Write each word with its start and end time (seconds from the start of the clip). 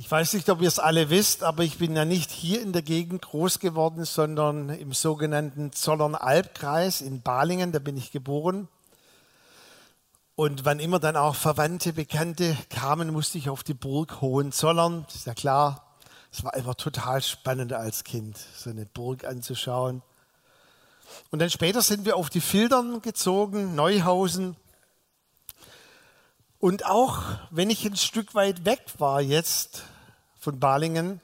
Ich 0.00 0.10
weiß 0.10 0.32
nicht, 0.32 0.48
ob 0.48 0.62
ihr 0.62 0.68
es 0.68 0.78
alle 0.78 1.10
wisst, 1.10 1.42
aber 1.42 1.62
ich 1.62 1.76
bin 1.76 1.94
ja 1.94 2.06
nicht 2.06 2.30
hier 2.30 2.62
in 2.62 2.72
der 2.72 2.80
Gegend 2.80 3.20
groß 3.20 3.58
geworden, 3.58 4.06
sondern 4.06 4.70
im 4.70 4.94
sogenannten 4.94 5.72
Zollern-Albkreis 5.72 7.02
in 7.02 7.20
Balingen, 7.20 7.70
da 7.70 7.80
bin 7.80 7.98
ich 7.98 8.10
geboren. 8.10 8.66
Und 10.36 10.64
wann 10.64 10.80
immer 10.80 11.00
dann 11.00 11.18
auch 11.18 11.34
Verwandte, 11.34 11.92
Bekannte 11.92 12.56
kamen, 12.70 13.12
musste 13.12 13.36
ich 13.36 13.50
auf 13.50 13.62
die 13.62 13.74
Burg 13.74 14.22
Hohenzollern. 14.22 15.04
Ist 15.14 15.26
ja 15.26 15.34
klar, 15.34 15.84
es 16.32 16.42
war 16.44 16.54
immer 16.54 16.74
total 16.76 17.20
spannend 17.20 17.74
als 17.74 18.02
Kind, 18.02 18.38
so 18.56 18.70
eine 18.70 18.86
Burg 18.86 19.26
anzuschauen. 19.26 20.00
Und 21.30 21.40
dann 21.40 21.50
später 21.50 21.82
sind 21.82 22.06
wir 22.06 22.16
auf 22.16 22.30
die 22.30 22.40
Filtern 22.40 23.02
gezogen, 23.02 23.74
Neuhausen. 23.74 24.56
Und 26.60 26.84
auch 26.84 27.22
wenn 27.50 27.70
ich 27.70 27.86
ein 27.86 27.96
Stück 27.96 28.34
weit 28.34 28.66
weg 28.66 28.84
war 28.98 29.22
jetzt 29.22 29.82
von 30.38 30.60
Balingen, 30.60 31.22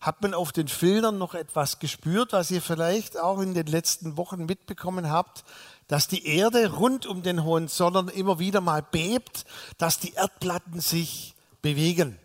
hat 0.00 0.22
man 0.22 0.32
auf 0.34 0.50
den 0.50 0.66
Filtern 0.66 1.18
noch 1.18 1.34
etwas 1.34 1.78
gespürt, 1.78 2.32
was 2.32 2.50
ihr 2.50 2.62
vielleicht 2.62 3.18
auch 3.18 3.38
in 3.40 3.52
den 3.54 3.66
letzten 3.66 4.16
Wochen 4.16 4.46
mitbekommen 4.46 5.10
habt, 5.10 5.44
dass 5.88 6.08
die 6.08 6.26
Erde 6.26 6.72
rund 6.72 7.06
um 7.06 7.22
den 7.22 7.44
Hohenzollern 7.44 8.08
immer 8.08 8.38
wieder 8.38 8.62
mal 8.62 8.82
bebt, 8.82 9.44
dass 9.76 9.98
die 9.98 10.14
Erdplatten 10.14 10.80
sich 10.80 11.34
bewegen. 11.60 12.18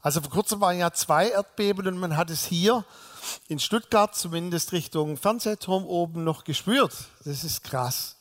Also 0.00 0.22
vor 0.22 0.30
kurzem 0.30 0.60
waren 0.60 0.78
ja 0.78 0.92
zwei 0.92 1.28
Erdbeben 1.28 1.86
und 1.86 1.98
man 1.98 2.16
hat 2.16 2.30
es 2.30 2.46
hier 2.46 2.84
in 3.46 3.60
Stuttgart 3.60 4.16
zumindest 4.16 4.72
Richtung 4.72 5.18
Fernsehturm 5.18 5.84
oben 5.84 6.24
noch 6.24 6.44
gespürt. 6.44 6.94
Das 7.24 7.44
ist 7.44 7.62
krass. 7.62 8.16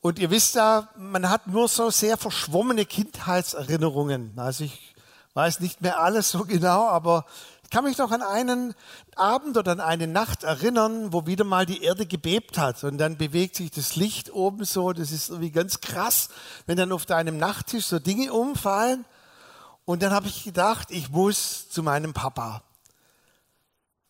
Und 0.00 0.18
ihr 0.18 0.30
wisst 0.30 0.54
ja, 0.54 0.88
man 0.96 1.28
hat 1.28 1.46
nur 1.46 1.68
so 1.68 1.90
sehr 1.90 2.16
verschwommene 2.16 2.86
Kindheitserinnerungen. 2.86 4.32
Also 4.36 4.64
ich 4.64 4.94
weiß 5.34 5.60
nicht 5.60 5.82
mehr 5.82 6.00
alles 6.00 6.30
so 6.30 6.44
genau, 6.44 6.88
aber 6.88 7.26
ich 7.64 7.70
kann 7.70 7.84
mich 7.84 7.98
noch 7.98 8.10
an 8.10 8.22
einen 8.22 8.74
Abend 9.14 9.56
oder 9.56 9.72
an 9.72 9.80
eine 9.80 10.06
Nacht 10.06 10.42
erinnern, 10.42 11.12
wo 11.12 11.26
wieder 11.26 11.44
mal 11.44 11.66
die 11.66 11.84
Erde 11.84 12.06
gebebt 12.06 12.58
hat 12.58 12.82
und 12.82 12.98
dann 12.98 13.16
bewegt 13.16 13.56
sich 13.56 13.70
das 13.70 13.94
Licht 13.94 14.32
oben 14.32 14.64
so. 14.64 14.92
Das 14.92 15.12
ist 15.12 15.28
irgendwie 15.28 15.52
ganz 15.52 15.80
krass, 15.80 16.30
wenn 16.66 16.78
dann 16.78 16.92
auf 16.92 17.06
deinem 17.06 17.36
Nachttisch 17.36 17.84
so 17.84 17.98
Dinge 17.98 18.32
umfallen. 18.32 19.04
Und 19.84 20.02
dann 20.02 20.12
habe 20.12 20.26
ich 20.26 20.44
gedacht, 20.44 20.90
ich 20.90 21.10
muss 21.10 21.68
zu 21.68 21.82
meinem 21.82 22.12
Papa. 22.12 22.62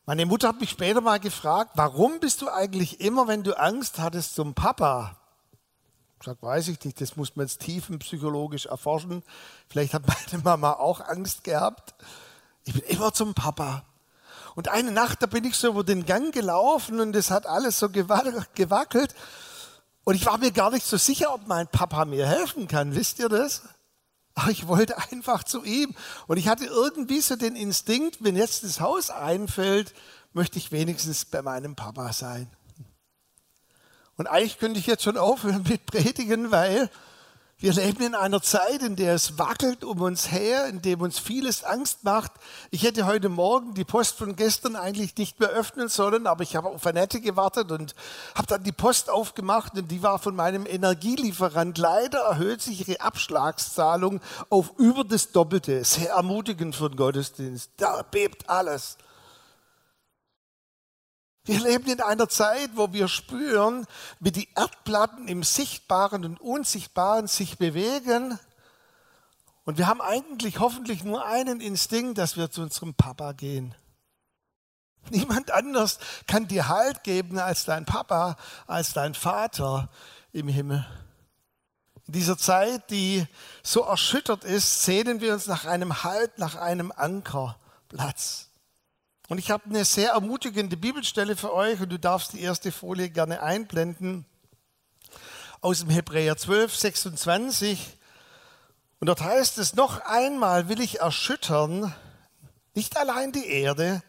Meine 0.06 0.24
Mutter 0.24 0.48
hat 0.48 0.60
mich 0.60 0.70
später 0.70 1.00
mal 1.00 1.20
gefragt, 1.20 1.72
warum 1.74 2.20
bist 2.20 2.42
du 2.42 2.48
eigentlich 2.48 3.00
immer, 3.00 3.28
wenn 3.28 3.42
du 3.42 3.58
Angst 3.58 3.98
hattest, 3.98 4.34
zum 4.34 4.54
Papa? 4.54 5.19
Ich 6.20 6.26
sage, 6.26 6.42
weiß 6.42 6.68
ich 6.68 6.84
nicht, 6.84 7.00
das 7.00 7.16
muss 7.16 7.34
man 7.34 7.46
jetzt 7.46 7.60
tiefenpsychologisch 7.60 8.66
erforschen. 8.66 9.22
Vielleicht 9.70 9.94
hat 9.94 10.02
meine 10.06 10.42
Mama 10.44 10.74
auch 10.74 11.00
Angst 11.00 11.44
gehabt. 11.44 11.94
Ich 12.64 12.74
bin 12.74 12.82
immer 12.82 13.14
zum 13.14 13.32
Papa. 13.32 13.84
Und 14.54 14.68
eine 14.68 14.90
Nacht, 14.90 15.22
da 15.22 15.26
bin 15.26 15.44
ich 15.44 15.56
so 15.56 15.68
über 15.68 15.82
den 15.82 16.04
Gang 16.04 16.34
gelaufen 16.34 17.00
und 17.00 17.16
es 17.16 17.30
hat 17.30 17.46
alles 17.46 17.78
so 17.78 17.88
gewackelt. 17.88 19.14
Und 20.04 20.14
ich 20.14 20.26
war 20.26 20.36
mir 20.36 20.50
gar 20.50 20.70
nicht 20.70 20.84
so 20.84 20.98
sicher, 20.98 21.32
ob 21.32 21.46
mein 21.46 21.68
Papa 21.68 22.04
mir 22.04 22.26
helfen 22.26 22.68
kann. 22.68 22.94
Wisst 22.94 23.18
ihr 23.18 23.30
das? 23.30 23.62
Aber 24.34 24.50
ich 24.50 24.68
wollte 24.68 24.98
einfach 25.10 25.42
zu 25.42 25.64
ihm. 25.64 25.94
Und 26.26 26.36
ich 26.36 26.48
hatte 26.48 26.66
irgendwie 26.66 27.22
so 27.22 27.36
den 27.36 27.56
Instinkt, 27.56 28.22
wenn 28.22 28.36
jetzt 28.36 28.62
das 28.62 28.80
Haus 28.80 29.08
einfällt, 29.08 29.94
möchte 30.34 30.58
ich 30.58 30.70
wenigstens 30.70 31.24
bei 31.24 31.40
meinem 31.40 31.76
Papa 31.76 32.12
sein. 32.12 32.50
Und 34.20 34.26
eigentlich 34.26 34.58
könnte 34.58 34.78
ich 34.78 34.84
jetzt 34.84 35.02
schon 35.02 35.16
aufhören 35.16 35.64
mit 35.66 35.86
Predigen, 35.86 36.50
weil 36.50 36.90
wir 37.56 37.72
leben 37.72 38.02
in 38.02 38.14
einer 38.14 38.42
Zeit, 38.42 38.82
in 38.82 38.94
der 38.94 39.14
es 39.14 39.38
wackelt 39.38 39.82
um 39.82 40.02
uns 40.02 40.30
her, 40.30 40.66
in 40.66 40.82
dem 40.82 41.00
uns 41.00 41.18
vieles 41.18 41.64
Angst 41.64 42.04
macht. 42.04 42.30
Ich 42.70 42.82
hätte 42.82 43.06
heute 43.06 43.30
Morgen 43.30 43.72
die 43.72 43.86
Post 43.86 44.18
von 44.18 44.36
gestern 44.36 44.76
eigentlich 44.76 45.16
nicht 45.16 45.40
mehr 45.40 45.48
öffnen 45.48 45.88
sollen, 45.88 46.26
aber 46.26 46.42
ich 46.42 46.54
habe 46.54 46.68
auf 46.68 46.86
Annette 46.86 47.22
gewartet 47.22 47.72
und 47.72 47.94
habe 48.34 48.46
dann 48.46 48.62
die 48.62 48.72
Post 48.72 49.08
aufgemacht 49.08 49.78
und 49.78 49.90
die 49.90 50.02
war 50.02 50.18
von 50.18 50.36
meinem 50.36 50.66
Energielieferant. 50.66 51.78
Leider 51.78 52.18
erhöht 52.18 52.60
sich 52.60 52.86
ihre 52.86 53.00
Abschlagszahlung 53.00 54.20
auf 54.50 54.74
über 54.76 55.02
das 55.02 55.32
Doppelte. 55.32 55.82
Sehr 55.82 56.10
ermutigend 56.10 56.76
für 56.76 56.90
den 56.90 56.96
Gottesdienst. 56.96 57.70
Da 57.78 58.02
bebt 58.02 58.50
alles. 58.50 58.98
Wir 61.44 61.60
leben 61.60 61.90
in 61.90 62.00
einer 62.00 62.28
Zeit, 62.28 62.70
wo 62.74 62.92
wir 62.92 63.08
spüren, 63.08 63.86
wie 64.18 64.30
die 64.30 64.48
Erdplatten 64.54 65.26
im 65.26 65.42
Sichtbaren 65.42 66.24
und 66.24 66.40
Unsichtbaren 66.40 67.26
sich 67.26 67.56
bewegen. 67.56 68.38
Und 69.64 69.78
wir 69.78 69.86
haben 69.86 70.00
eigentlich 70.00 70.58
hoffentlich 70.58 71.02
nur 71.02 71.24
einen 71.24 71.60
Instinkt, 71.60 72.18
dass 72.18 72.36
wir 72.36 72.50
zu 72.50 72.62
unserem 72.62 72.94
Papa 72.94 73.32
gehen. 73.32 73.74
Niemand 75.08 75.50
anders 75.50 75.98
kann 76.26 76.46
dir 76.46 76.68
Halt 76.68 77.04
geben 77.04 77.38
als 77.38 77.64
dein 77.64 77.86
Papa, 77.86 78.36
als 78.66 78.92
dein 78.92 79.14
Vater 79.14 79.88
im 80.32 80.46
Himmel. 80.46 80.86
In 82.06 82.12
dieser 82.12 82.36
Zeit, 82.36 82.90
die 82.90 83.26
so 83.62 83.82
erschüttert 83.82 84.44
ist, 84.44 84.82
sehnen 84.82 85.20
wir 85.20 85.32
uns 85.32 85.46
nach 85.46 85.64
einem 85.64 86.02
Halt, 86.04 86.38
nach 86.38 86.56
einem 86.56 86.92
Ankerplatz. 86.94 88.49
Und 89.30 89.38
ich 89.38 89.52
habe 89.52 89.66
eine 89.66 89.84
sehr 89.84 90.10
ermutigende 90.10 90.76
Bibelstelle 90.76 91.36
für 91.36 91.54
euch 91.54 91.80
und 91.80 91.90
du 91.90 92.00
darfst 92.00 92.32
die 92.32 92.40
erste 92.40 92.72
Folie 92.72 93.10
gerne 93.10 93.40
einblenden 93.40 94.26
aus 95.60 95.78
dem 95.78 95.90
Hebräer 95.90 96.36
12, 96.36 96.74
26. 96.74 97.96
Und 98.98 99.06
dort 99.06 99.20
heißt 99.20 99.58
es, 99.58 99.76
noch 99.76 100.00
einmal 100.00 100.68
will 100.68 100.80
ich 100.80 100.98
erschüttern, 100.98 101.94
nicht 102.74 102.96
allein 102.96 103.30
die 103.30 103.46
Erde, 103.46 104.02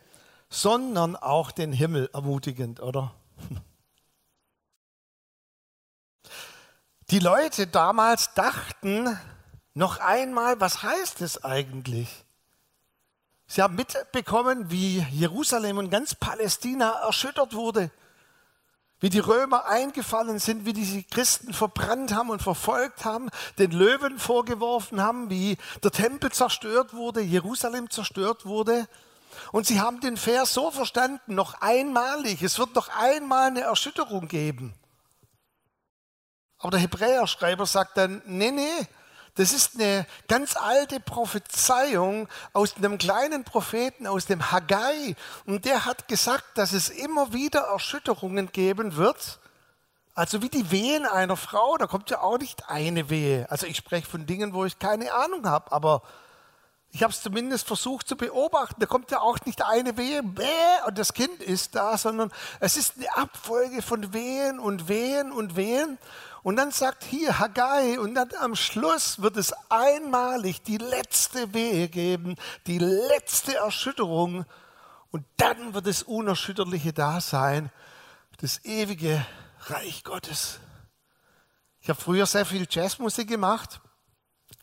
sondern 0.50 1.16
auch 1.16 1.52
den 1.52 1.72
Himmel 1.72 2.10
ermutigend, 2.14 2.80
oder? 2.80 3.14
Die 7.12 7.20
Leute 7.20 7.68
damals 7.68 8.34
dachten 8.34 9.20
noch 9.76 10.00
einmal, 10.00 10.60
was 10.60 10.82
heißt 10.82 11.22
es 11.22 11.44
eigentlich? 11.44 12.21
Sie 13.54 13.62
haben 13.62 13.76
mitbekommen, 13.76 14.72
wie 14.72 15.06
Jerusalem 15.12 15.78
und 15.78 15.90
ganz 15.90 16.16
Palästina 16.16 17.02
erschüttert 17.02 17.54
wurde, 17.54 17.92
wie 19.02 19.10
die 19.10 19.20
Römer 19.20 19.66
eingefallen 19.66 20.40
sind, 20.40 20.66
wie 20.66 20.72
die 20.72 21.04
Christen 21.04 21.54
verbrannt 21.54 22.16
haben 22.16 22.30
und 22.30 22.42
verfolgt 22.42 23.04
haben, 23.04 23.30
den 23.58 23.72
Löwen 23.72 24.20
vorgeworfen 24.20 25.02
haben, 25.02 25.30
wie 25.30 25.58
der 25.84 25.92
Tempel 25.92 26.32
zerstört 26.32 26.94
wurde, 26.94 27.20
Jerusalem 27.20 27.90
zerstört 27.90 28.46
wurde. 28.46 28.88
Und 29.52 29.68
sie 29.68 29.82
haben 29.82 30.00
den 30.00 30.16
Vers 30.16 30.54
so 30.54 30.72
verstanden, 30.72 31.36
noch 31.36 31.60
einmalig, 31.60 32.42
es 32.44 32.58
wird 32.58 32.74
noch 32.74 32.88
einmal 32.88 33.48
eine 33.48 33.64
Erschütterung 33.64 34.30
geben. 34.30 34.74
Aber 36.58 36.72
der 36.72 36.80
Hebräerschreiber 36.80 37.66
sagt 37.66 37.98
dann, 37.98 38.22
nee, 38.26 38.52
nee, 38.52 38.88
das 39.36 39.54
ist 39.54 39.76
eine 39.76 40.06
ganz 40.28 40.58
alte 40.58 41.00
Prophezeiung 41.00 42.28
aus 42.54 42.76
einem 42.76 42.98
kleinen 42.98 43.44
Propheten, 43.44 44.06
aus 44.06 44.26
dem 44.26 44.52
Haggai. 44.52 45.16
Und 45.46 45.66
der 45.66 45.86
hat 45.86 46.08
gesagt, 46.08 46.58
dass 46.58 46.74
es 46.74 46.90
immer 46.90 47.32
wieder 47.34 47.62
Erschütterungen 47.62 48.52
geben 48.52 48.98
wird. 48.98 49.40
Also 50.14 50.42
wie 50.42 50.50
die 50.50 50.70
Wehen 50.72 51.06
einer 51.06 51.38
Frau, 51.38 51.78
da 51.78 51.88
kommt 51.88 52.10
ja 52.10 52.20
auch 52.20 52.38
nicht 52.38 52.70
eine 52.70 53.10
Wehe. 53.10 53.50
Also 53.50 53.66
ich 53.66 53.78
spreche 53.78 54.08
von 54.08 54.26
Dingen, 54.26 54.54
wo 54.54 54.66
ich 54.66 54.78
keine 54.78 55.14
Ahnung 55.14 55.48
habe, 55.48 55.72
aber 55.72 56.02
ich 56.94 57.04
habe 57.04 57.14
es 57.14 57.22
zumindest 57.22 57.66
versucht 57.68 58.08
zu 58.08 58.18
beobachten. 58.18 58.80
Da 58.80 58.86
kommt 58.86 59.12
ja 59.12 59.22
auch 59.22 59.38
nicht 59.46 59.64
eine 59.64 59.96
Wehe, 59.96 60.22
bäh, 60.24 60.44
und 60.88 60.98
das 60.98 61.14
Kind 61.14 61.42
ist 61.42 61.76
da, 61.76 61.98
sondern 61.98 62.32
es 62.60 62.76
ist 62.76 62.98
eine 62.98 63.16
Abfolge 63.16 63.82
von 63.82 64.14
Wehen 64.14 64.60
und 64.60 64.90
Wehen 64.90 65.32
und 65.32 65.56
Wehen. 65.56 65.98
Und 66.44 66.56
dann 66.56 66.72
sagt 66.72 67.04
hier 67.04 67.38
Haggai, 67.38 68.00
und 68.00 68.16
dann 68.16 68.30
am 68.40 68.56
Schluss 68.56 69.22
wird 69.22 69.38
es 69.38 69.54
einmalig 69.70 70.64
die 70.64 70.78
letzte 70.78 71.54
Wehe 71.54 71.88
geben, 71.88 72.36
die 72.66 72.80
letzte 72.80 73.56
Erschütterung. 73.56 74.46
Und 75.12 75.26
dann 75.38 75.74
wird 75.74 75.88
das 75.88 76.04
unerschütterliche 76.04 76.94
Dasein, 76.94 77.72
das 78.40 78.66
ewige 78.66 79.24
Reich 79.68 80.04
Gottes. 80.04 80.60
Ich 81.80 81.90
habe 81.90 82.00
früher 82.00 82.26
sehr 82.26 82.46
viel 82.46 82.68
Jazzmusik 82.70 83.28
gemacht. 83.28 83.82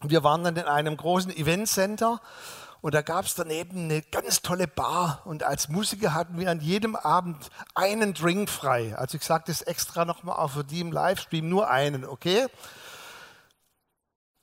Wir 0.03 0.25
waren 0.25 0.45
dann 0.45 0.57
in 0.57 0.65
einem 0.65 0.97
großen 0.97 1.31
Eventcenter 1.37 2.21
und 2.81 2.95
da 2.95 3.03
gab 3.03 3.25
es 3.25 3.35
daneben 3.35 3.85
eine 3.85 4.03
ganz 4.03 4.41
tolle 4.41 4.69
Bar. 4.69 5.23
Und 5.25 5.43
als 5.43 5.69
Musiker 5.69 6.15
hatten 6.15 6.39
wir 6.39 6.51
an 6.51 6.61
jedem 6.61 6.95
Abend 6.95 7.51
einen 7.75 8.15
Drink 8.15 8.49
frei. 8.49 8.97
Also 8.97 9.17
ich 9.17 9.25
sage 9.25 9.45
das 9.49 9.63
extra 9.63 10.05
nochmal 10.05 10.37
auch 10.37 10.53
für 10.53 10.65
die 10.65 10.81
im 10.81 10.93
Livestream, 10.93 11.49
nur 11.49 11.69
einen, 11.71 12.05
okay? 12.05 12.47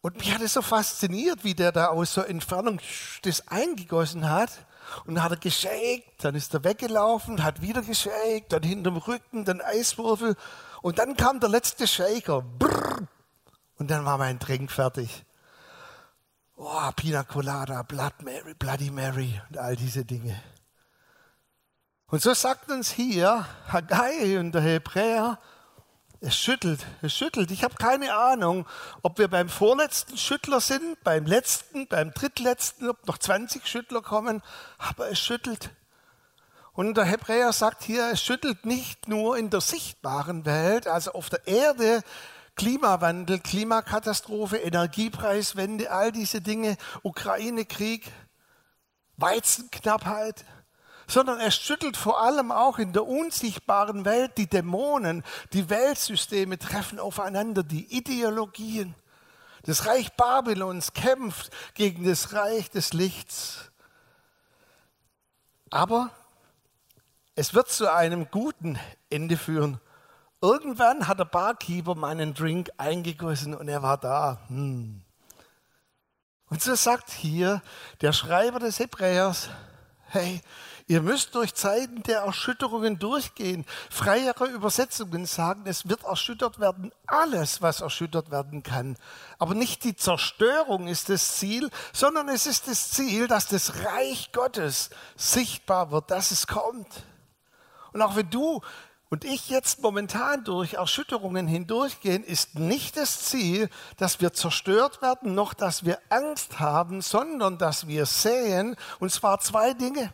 Und 0.02 0.18
mich 0.18 0.34
hat 0.34 0.42
es 0.42 0.54
so 0.54 0.62
fasziniert, 0.62 1.44
wie 1.44 1.56
der 1.56 1.72
da 1.72 1.88
aus 1.88 2.14
so 2.14 2.22
Entfernung 2.22 2.80
das 3.24 3.48
eingegossen 3.48 4.30
hat. 4.30 4.52
Und 5.06 5.16
dann 5.16 5.24
hat 5.24 5.32
er 5.32 5.38
geschakt, 5.38 6.24
dann 6.24 6.36
ist 6.36 6.54
er 6.54 6.64
weggelaufen, 6.64 7.44
hat 7.44 7.62
wieder 7.62 7.82
geschakt, 7.82 8.54
dann 8.54 8.62
hinterm 8.62 8.98
Rücken, 8.98 9.46
dann 9.46 9.62
Eiswürfel. 9.62 10.36
Und 10.82 11.00
dann 11.00 11.18
kam 11.18 11.40
der 11.40 11.50
letzte 11.50 11.88
Shaker. 11.88 12.44
Brrr, 12.44 13.08
und 13.78 13.90
dann 13.92 14.06
war 14.06 14.18
mein 14.18 14.40
Drink 14.40 14.72
fertig. 14.72 15.26
Oh, 16.56 16.92
Pina 16.96 17.24
Colada, 17.24 17.84
Blood 17.84 18.22
Mary, 18.24 18.54
Bloody 18.54 18.92
Mary 18.92 19.42
und 19.50 19.58
all 19.58 19.76
diese 19.76 20.06
Dinge. 20.06 20.42
Und 22.08 22.22
so 22.22 22.34
sagt 22.34 22.70
uns 22.70 22.92
hier 22.92 23.46
Haggai 23.68 24.40
und 24.40 24.52
der 24.54 24.62
Hebräer, 24.62 25.40
es 26.22 26.36
schüttelt, 26.36 26.86
es 27.02 27.14
schüttelt. 27.14 27.52
Ich 27.52 27.64
habe 27.64 27.76
keine 27.76 28.16
Ahnung, 28.16 28.66
ob 29.02 29.20
wir 29.20 29.28
beim 29.28 29.50
vorletzten 29.50 30.18
Schüttler 30.18 30.62
sind, 30.62 31.04
beim 31.04 31.26
letzten, 31.26 31.88
beim 31.88 32.12
drittletzten, 32.12 32.90
ob 32.90 33.06
noch 33.08 33.18
20 33.18 33.68
Schüttler 33.68 34.02
kommen, 34.02 34.42
aber 34.78 35.10
es 35.10 35.20
schüttelt. 35.20 35.72
Und 36.74 36.98
der 36.98 37.06
Hebräer 37.06 37.54
sagt 37.54 37.84
hier, 37.84 38.10
es 38.12 38.22
schüttelt 38.22 38.66
nicht 38.66 39.08
nur 39.08 39.38
in 39.38 39.50
der 39.50 39.62
sichtbaren 39.62 40.46
Welt, 40.46 40.88
also 40.88 41.14
auf 41.14 41.30
der 41.30 41.48
Erde, 41.48 42.04
Klimawandel, 42.56 43.40
Klimakatastrophe, 43.40 44.58
Energiepreiswende, 44.58 45.92
all 45.92 46.12
diese 46.12 46.42
Dinge, 46.42 46.78
Ukraine-Krieg, 47.04 48.12
Weizenknappheit, 49.18 50.46
sondern 51.08 51.40
es 51.40 51.56
schüttelt 51.56 51.98
vor 51.98 52.22
allem 52.22 52.52
auch 52.52 52.80
in 52.80 52.94
der 52.94 53.06
unsichtbaren 53.06 54.06
Welt. 54.06 54.38
Die 54.38 54.48
Dämonen, 54.48 55.24
die 55.54 55.70
Weltsysteme 55.70 56.58
treffen 56.58 57.00
aufeinander, 57.00 57.64
die 57.64 57.86
Ideologien. 57.96 58.96
Das 59.64 59.86
Reich 59.86 60.14
Babylons 60.14 60.94
kämpft 60.94 61.52
gegen 61.74 62.06
das 62.06 62.34
Reich 62.34 62.70
des 62.70 62.94
Lichts. 62.94 63.72
Aber 65.70 66.12
es 67.36 67.54
wird 67.54 67.70
zu 67.70 67.92
einem 67.92 68.30
guten 68.32 68.80
Ende 69.10 69.38
führen. 69.38 69.80
Irgendwann 70.46 71.08
hat 71.08 71.18
der 71.18 71.26
Barkeeper 71.26 71.96
meinen 71.96 72.36
Drink 72.36 72.70
eingegossen 72.78 73.56
und 73.56 73.68
er 73.68 73.82
war 73.82 73.98
da. 73.98 74.42
Hm. 74.48 75.02
Und 76.52 76.62
so 76.62 76.76
sagt 76.76 77.10
hier 77.10 77.64
der 78.02 78.14
Schreiber 78.14 78.60
des 78.60 78.78
Hebräers, 78.78 79.50
hey, 80.10 80.44
ihr 80.86 81.02
müsst 81.02 81.34
durch 81.34 81.56
Zeiten 81.56 82.04
der 82.04 82.20
Erschütterungen 82.20 83.00
durchgehen. 83.00 83.66
Freiere 83.90 84.46
Übersetzungen 84.46 85.26
sagen, 85.26 85.64
es 85.66 85.90
wird 85.90 86.04
erschüttert 86.04 86.60
werden, 86.60 86.92
alles, 87.08 87.64
was 87.64 87.82
erschüttert 87.82 88.30
werden 88.30 88.62
kann. 88.62 88.98
Aber 89.40 89.56
nicht 89.56 89.84
die 89.84 89.96
Zerstörung 89.96 90.88
ist 90.88 91.10
das 91.10 91.40
Ziel, 91.40 91.72
sondern 91.92 92.30
es 92.30 92.46
ist 92.46 92.68
das 92.68 92.92
Ziel, 92.92 93.28
dass 93.28 93.48
das 93.48 93.84
Reich 93.84 94.32
Gottes 94.32 94.92
sichtbar 95.16 95.90
wird, 95.90 96.12
dass 96.12 96.30
es 96.30 96.46
kommt. 96.46 97.04
Und 97.96 98.02
auch 98.02 98.18
wenn 98.18 98.30
du 98.30 98.62
und 99.10 99.24
ich 99.24 99.50
jetzt 99.50 99.82
momentan 99.82 100.44
durch 100.44 100.74
Erschütterungen 100.74 101.48
hindurchgehen, 101.48 102.24
ist 102.24 102.58
nicht 102.58 102.98
das 102.98 103.26
Ziel, 103.26 103.70
dass 103.98 104.20
wir 104.20 104.34
zerstört 104.34 105.02
werden, 105.02 105.36
noch 105.36 105.54
dass 105.54 105.86
wir 105.86 106.00
Angst 106.10 106.60
haben, 106.60 107.02
sondern 107.02 107.58
dass 107.58 107.88
wir 107.88 108.06
sehen, 108.06 108.76
und 109.00 109.12
zwar 109.12 109.40
zwei 109.40 109.74
Dinge. 109.74 110.14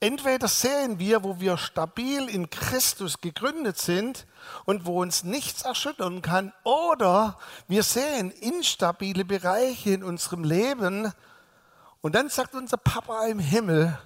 Entweder 0.00 0.48
sehen 0.48 0.98
wir, 0.98 1.24
wo 1.24 1.40
wir 1.40 1.56
stabil 1.56 2.28
in 2.28 2.50
Christus 2.50 3.20
gegründet 3.20 3.78
sind 3.78 4.26
und 4.66 4.84
wo 4.84 5.00
uns 5.00 5.24
nichts 5.24 5.62
erschüttern 5.62 6.20
kann, 6.20 6.52
oder 6.62 7.38
wir 7.68 7.82
sehen 7.82 8.30
instabile 8.30 9.24
Bereiche 9.24 9.90
in 9.90 10.04
unserem 10.04 10.44
Leben 10.44 11.12
und 12.02 12.14
dann 12.14 12.28
sagt 12.28 12.54
unser 12.54 12.76
Papa 12.76 13.26
im 13.26 13.38
Himmel, 13.38 13.98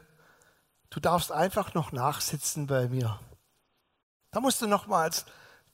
Du 0.91 1.01
darfst 1.01 1.33
einfach 1.33 1.75
noch 1.75 1.93
nachsitzen 1.93 2.67
bei 2.67 2.89
mir. 2.89 3.21
Da 4.31 4.41
musst 4.41 4.61
du 4.61 4.67
nochmals 4.67 5.25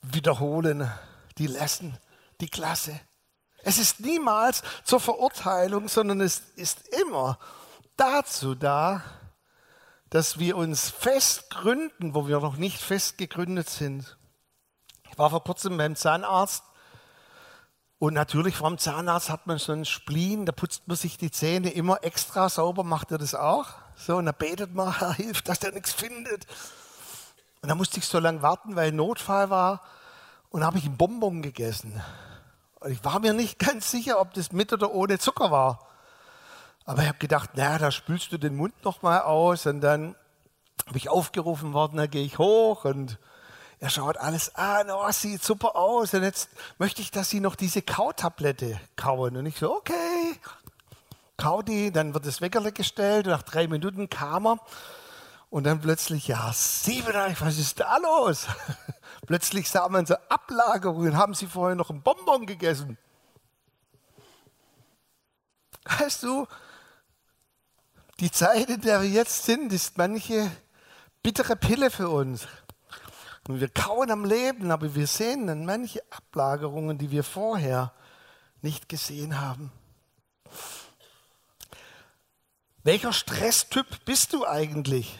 wiederholen, 0.01 0.89
die 1.37 1.47
Lesson, 1.47 1.97
die 2.39 2.49
Klasse. 2.49 2.99
Es 3.63 3.77
ist 3.77 3.99
niemals 3.99 4.63
zur 4.83 4.99
Verurteilung, 4.99 5.87
sondern 5.87 6.21
es 6.21 6.39
ist 6.55 6.87
immer 6.99 7.39
dazu 7.97 8.55
da, 8.55 9.03
dass 10.09 10.39
wir 10.39 10.55
uns 10.55 10.89
fest 10.89 11.49
gründen, 11.49 12.13
wo 12.13 12.27
wir 12.27 12.39
noch 12.39 12.57
nicht 12.57 12.79
fest 12.79 13.17
gegründet 13.17 13.69
sind. 13.69 14.17
Ich 15.09 15.17
war 15.17 15.29
vor 15.29 15.43
kurzem 15.43 15.77
beim 15.77 15.95
Zahnarzt 15.95 16.63
und 17.97 18.13
natürlich 18.13 18.55
vom 18.55 18.77
Zahnarzt 18.77 19.29
hat 19.29 19.47
man 19.47 19.57
so 19.57 19.71
einen 19.71 19.85
Spleen, 19.85 20.45
da 20.45 20.51
putzt 20.51 20.87
man 20.87 20.97
sich 20.97 21.17
die 21.17 21.31
Zähne 21.31 21.71
immer 21.71 22.03
extra 22.03 22.49
sauber. 22.49 22.83
Macht 22.83 23.11
er 23.11 23.17
das 23.17 23.33
auch? 23.33 23.67
So, 23.95 24.17
und 24.17 24.25
dann 24.25 24.35
betet 24.37 24.73
man, 24.73 24.99
Herr, 24.99 25.13
hilf, 25.15 25.41
dass 25.41 25.59
der 25.59 25.71
nichts 25.71 25.93
findet. 25.93 26.45
Und 27.65 27.69
dann 27.69 27.79
musste 27.79 27.97
ich 27.97 28.05
so 28.05 28.19
lange 28.19 28.43
warten, 28.43 28.75
weil 28.75 28.91
Notfall 28.91 29.49
war. 29.49 29.81
Und 30.51 30.63
habe 30.63 30.77
ich 30.77 30.85
einen 30.85 30.97
Bonbon 30.97 31.41
gegessen. 31.41 31.99
Und 32.79 32.91
ich 32.91 33.03
war 33.03 33.19
mir 33.19 33.33
nicht 33.33 33.57
ganz 33.73 33.89
sicher, 33.89 34.19
ob 34.19 34.35
das 34.35 34.51
mit 34.51 34.71
oder 34.71 34.93
ohne 34.93 35.17
Zucker 35.17 35.49
war. 35.49 35.79
Aber 36.85 37.01
ich 37.01 37.07
habe 37.07 37.17
gedacht, 37.17 37.57
naja, 37.57 37.79
da 37.79 37.89
spülst 37.89 38.31
du 38.31 38.37
den 38.37 38.55
Mund 38.55 38.75
nochmal 38.83 39.21
aus. 39.21 39.65
Und 39.65 39.81
dann 39.81 40.15
habe 40.85 40.99
ich 40.99 41.09
aufgerufen 41.09 41.73
worden, 41.73 41.97
dann 41.97 42.11
gehe 42.11 42.23
ich 42.23 42.37
hoch 42.37 42.85
und 42.85 43.17
er 43.79 43.89
schaut 43.89 44.17
alles 44.17 44.53
an, 44.53 44.91
oh, 44.91 45.11
sieht 45.11 45.43
super 45.43 45.75
aus. 45.75 46.13
Und 46.13 46.21
jetzt 46.21 46.49
möchte 46.77 47.01
ich, 47.01 47.09
dass 47.09 47.31
Sie 47.31 47.39
noch 47.39 47.55
diese 47.55 47.81
Kautablette 47.81 48.79
kauen. 48.95 49.37
Und 49.37 49.47
ich 49.47 49.57
so, 49.57 49.75
okay, 49.75 50.39
kau 51.35 51.63
die, 51.63 51.91
dann 51.91 52.13
wird 52.13 52.27
das 52.27 52.41
Weckerle 52.41 52.71
gestellt. 52.71 53.25
Und 53.25 53.33
nach 53.33 53.41
drei 53.41 53.67
Minuten 53.67 54.07
kam 54.07 54.45
er. 54.45 54.59
Und 55.49 55.63
dann 55.65 55.79
plötzlich, 55.79 56.27
ja, 56.27 56.51
Siebenreich, 56.53 57.39
was 57.41 57.57
ist 57.57 57.79
da 57.79 57.97
los? 57.97 58.47
plötzlich 59.25 59.69
sah 59.69 59.87
man 59.87 60.05
so 60.05 60.15
Ablagerungen. 60.29 61.17
Haben 61.17 61.33
Sie 61.33 61.47
vorher 61.47 61.75
noch 61.75 61.89
einen 61.89 62.01
Bonbon 62.01 62.45
gegessen? 62.45 62.97
Weißt 65.85 66.23
du, 66.23 66.47
die 68.19 68.31
Zeit, 68.31 68.69
in 68.69 68.81
der 68.81 69.01
wir 69.01 69.09
jetzt 69.09 69.45
sind, 69.45 69.71
ist 69.71 69.97
manche 69.97 70.49
bittere 71.21 71.55
Pille 71.55 71.91
für 71.91 72.09
uns. 72.09 72.47
Und 73.47 73.59
wir 73.59 73.69
kauen 73.69 74.09
am 74.09 74.25
Leben, 74.25 74.71
aber 74.71 74.95
wir 74.95 75.05
sehen 75.05 75.47
dann 75.47 75.65
manche 75.65 76.01
Ablagerungen, 76.09 76.97
die 76.97 77.11
wir 77.11 77.23
vorher 77.23 77.93
nicht 78.61 78.89
gesehen 78.89 79.39
haben. 79.39 79.71
Welcher 82.83 83.13
Stresstyp 83.13 84.05
bist 84.05 84.33
du 84.33 84.45
eigentlich? 84.47 85.19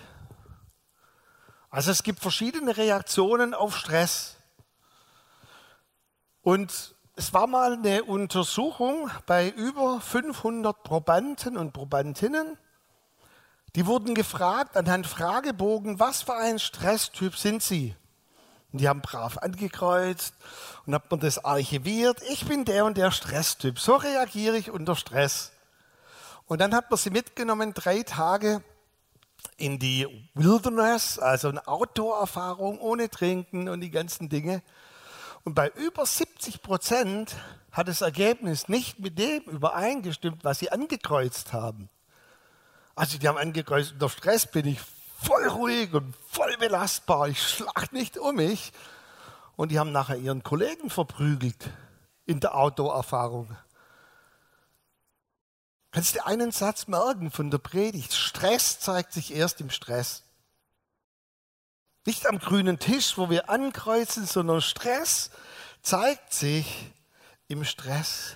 Also 1.76 1.92
es 1.92 2.04
gibt 2.04 2.22
verschiedene 2.22 2.78
Reaktionen 2.78 3.54
auf 3.54 3.76
Stress. 3.76 4.38
Und 6.42 6.96
es 7.18 7.34
war 7.34 7.48
mal 7.48 7.74
eine 7.74 8.06
Untersuchung 8.06 9.12
bei 9.26 9.50
über 9.50 10.00
500 10.00 10.84
Probanden 10.84 11.58
und 11.58 11.74
Probandinnen. 11.74 12.58
Die 13.76 13.86
wurden 13.86 14.16
gefragt 14.16 14.78
anhand 14.78 15.06
Fragebogen, 15.06 16.00
was 16.00 16.22
für 16.22 16.36
ein 16.36 16.60
Stresstyp 16.60 17.36
sind 17.36 17.62
sie? 17.62 17.94
Und 18.72 18.80
die 18.80 18.88
haben 18.88 19.02
brav 19.02 19.40
angekreuzt 19.40 20.34
und 20.86 20.96
hat 20.96 21.12
man 21.12 21.20
das 21.20 21.44
archiviert. 21.44 22.22
Ich 22.30 22.46
bin 22.46 22.64
der 22.64 22.86
und 22.86 22.96
der 22.96 23.12
Stresstyp. 23.12 23.80
So 23.80 23.98
reagiere 23.98 24.56
ich 24.56 24.72
unter 24.72 24.96
Stress. 24.96 25.52
Und 26.46 26.62
dann 26.62 26.74
hat 26.74 26.90
man 26.90 26.98
sie 26.98 27.10
mitgenommen, 27.10 27.74
drei 27.74 28.04
Tage 28.04 28.64
in 29.58 29.80
die 29.80 30.08
Wilderness, 30.34 31.20
also 31.20 31.50
eine 31.50 31.68
Outdoor-Erfahrung 31.68 32.80
ohne 32.80 33.10
Trinken 33.10 33.70
und 33.70 33.82
die 33.82 33.92
ganzen 33.92 34.30
Dinge. 34.30 34.62
Und 35.44 35.54
bei 35.54 35.70
über 35.70 36.06
70 36.06 36.62
Prozent 36.62 37.36
hat 37.72 37.88
das 37.88 38.02
Ergebnis 38.02 38.68
nicht 38.68 39.00
mit 39.00 39.20
dem 39.20 39.44
übereingestimmt, 39.44 40.44
was 40.44 40.60
sie 40.60 40.72
angekreuzt 40.72 41.54
haben. 41.54 41.90
Also 42.96 43.18
die 43.18 43.28
haben 43.28 43.38
angekreuzt, 43.38 43.94
unter 43.94 44.10
Stress 44.10 44.50
bin 44.50 44.66
ich 44.66 44.80
voll 45.22 45.48
ruhig 45.48 45.94
und 45.94 46.16
voll 46.30 46.56
belastbar. 46.58 47.28
Ich 47.28 47.42
schlag 47.42 47.92
nicht 47.92 48.18
um 48.18 48.36
mich. 48.36 48.72
Und 49.56 49.72
die 49.72 49.80
haben 49.80 49.92
nachher 49.92 50.18
ihren 50.18 50.44
Kollegen 50.44 50.90
verprügelt 50.90 51.70
in 52.26 52.40
der 52.40 52.56
Outdoor-Erfahrung. 52.56 53.56
Kannst 55.96 56.14
du 56.14 56.26
einen 56.26 56.52
Satz 56.52 56.88
merken 56.88 57.32
von 57.32 57.50
der 57.50 57.58
Predigt? 57.58 58.14
Stress 58.14 58.82
zeigt 58.82 59.14
sich 59.14 59.34
erst 59.34 59.62
im 59.62 59.70
Stress. 59.70 60.24
Nicht 62.06 62.28
am 62.28 62.38
grünen 62.38 62.80
Tisch, 62.80 63.18
wo 63.18 63.30
wir 63.30 63.50
ankreuzen, 63.50 64.26
sondern 64.26 64.60
Stress 64.60 65.30
zeigt 65.82 66.34
sich 66.34 66.92
im 67.48 67.64
Stress. 67.64 68.36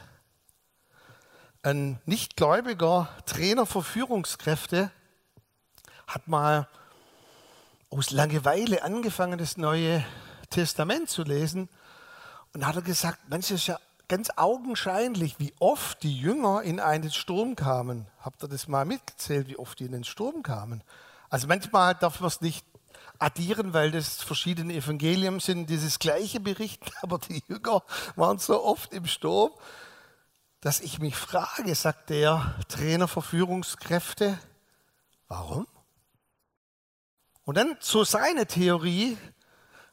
Ein 1.61 1.99
nichtgläubiger 2.05 3.09
Trainer 3.25 3.65
für 3.65 3.83
Führungskräfte 3.83 4.89
hat 6.07 6.29
mal 6.29 6.65
aus 7.89 8.11
Langeweile 8.11 8.83
angefangen, 8.83 9.37
das 9.37 9.57
Neue 9.57 10.05
Testament 10.49 11.09
zu 11.09 11.23
lesen 11.23 11.67
und 12.53 12.65
hat 12.65 12.77
er 12.77 12.83
gesagt, 12.83 13.19
manches 13.27 13.51
ist 13.51 13.67
ja 13.67 13.81
ganz 14.09 14.29
augenscheinlich, 14.35 15.39
wie 15.39 15.53
oft 15.59 16.03
die 16.03 16.17
Jünger 16.19 16.63
in 16.63 16.81
einen 16.81 17.11
Sturm 17.11 17.55
kamen. 17.55 18.07
Habt 18.19 18.43
ihr 18.43 18.49
das 18.49 18.67
mal 18.67 18.83
mitgezählt, 18.83 19.47
wie 19.47 19.57
oft 19.57 19.79
die 19.79 19.85
in 19.85 19.93
den 19.93 20.03
Sturm 20.03 20.43
kamen? 20.43 20.83
Also 21.29 21.47
manchmal 21.47 21.95
darf 21.95 22.19
man 22.19 22.27
es 22.27 22.41
nicht 22.41 22.65
addieren, 23.19 23.73
weil 23.73 23.91
das 23.91 24.21
verschiedene 24.23 24.73
Evangelien 24.73 25.39
sind, 25.39 25.69
dieses 25.69 25.99
gleiche 25.99 26.39
berichten, 26.39 26.91
aber 27.01 27.19
die 27.19 27.43
Jünger 27.47 27.83
waren 28.15 28.39
so 28.39 28.63
oft 28.63 28.93
im 28.93 29.05
Sturm. 29.05 29.51
dass 30.61 30.81
ich 30.81 30.99
mich 30.99 31.15
frage, 31.15 31.73
sagt 31.73 32.09
der 32.09 32.55
Trainer 32.67 33.07
für 33.07 33.21
Führungskräfte, 33.21 34.37
warum? 35.29 35.67
Und 37.45 37.55
dann 37.55 37.77
so 37.79 38.03
seine 38.03 38.45
Theorie, 38.45 39.17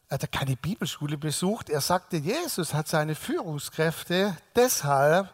er 0.08 0.18
hat 0.18 0.32
keine 0.32 0.56
Bibelschule 0.56 1.18
besucht, 1.18 1.68
er 1.68 1.80
sagte, 1.80 2.16
Jesus 2.16 2.74
hat 2.74 2.86
seine 2.86 3.14
Führungskräfte 3.14 4.36
deshalb 4.54 5.32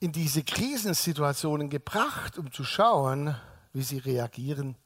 in 0.00 0.10
diese 0.10 0.42
Krisensituationen 0.42 1.70
gebracht, 1.70 2.36
um 2.38 2.52
zu 2.52 2.64
schauen, 2.64 3.36
wie 3.72 3.82
sie 3.82 3.98
reagieren. 3.98 4.76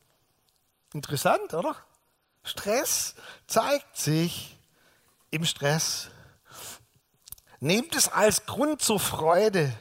Interessant, 0.92 1.54
oder? 1.54 1.74
Stress 2.42 3.14
zeigt 3.46 3.96
sich 3.96 4.58
im 5.30 5.44
Stress. 5.44 6.10
Nehmt 7.60 7.96
es 7.96 8.08
als 8.08 8.46
Grund 8.46 8.82
zur 8.82 9.00
Freude, 9.00 9.72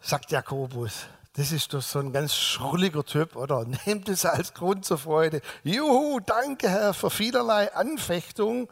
sagt 0.00 0.30
Jakobus. 0.30 1.06
Das 1.34 1.50
ist 1.50 1.72
doch 1.72 1.80
so 1.80 1.98
ein 1.98 2.12
ganz 2.12 2.34
schrulliger 2.34 3.04
Typ, 3.04 3.36
oder? 3.36 3.64
Nehmt 3.86 4.08
es 4.08 4.26
als 4.26 4.52
Grund 4.52 4.84
zur 4.84 4.98
Freude. 4.98 5.40
Juhu, 5.64 6.20
danke 6.20 6.68
Herr 6.68 6.92
für 6.92 7.10
vielerlei 7.10 7.74
Anfechtung 7.74 8.68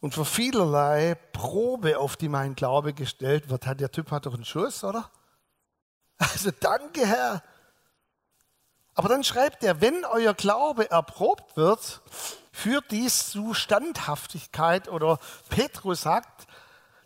und 0.00 0.14
für 0.14 0.26
vielerlei 0.26 1.14
Probe, 1.32 1.98
auf 1.98 2.16
die 2.16 2.28
mein 2.28 2.54
Glaube 2.54 2.92
gestellt 2.92 3.48
wird. 3.48 3.64
Der 3.80 3.90
Typ 3.90 4.10
hat 4.10 4.26
doch 4.26 4.34
einen 4.34 4.44
Schuss, 4.44 4.84
oder? 4.84 5.10
Also 6.18 6.50
danke 6.60 7.06
Herr. 7.06 7.42
Aber 8.94 9.08
dann 9.08 9.24
schreibt 9.24 9.62
er, 9.64 9.80
wenn 9.80 10.04
euer 10.04 10.34
Glaube 10.34 10.90
erprobt 10.90 11.56
wird, 11.56 12.02
führt 12.52 12.90
dies 12.90 13.30
zu 13.30 13.54
Standhaftigkeit 13.54 14.88
oder 14.88 15.18
Petrus 15.48 16.02
sagt, 16.02 16.46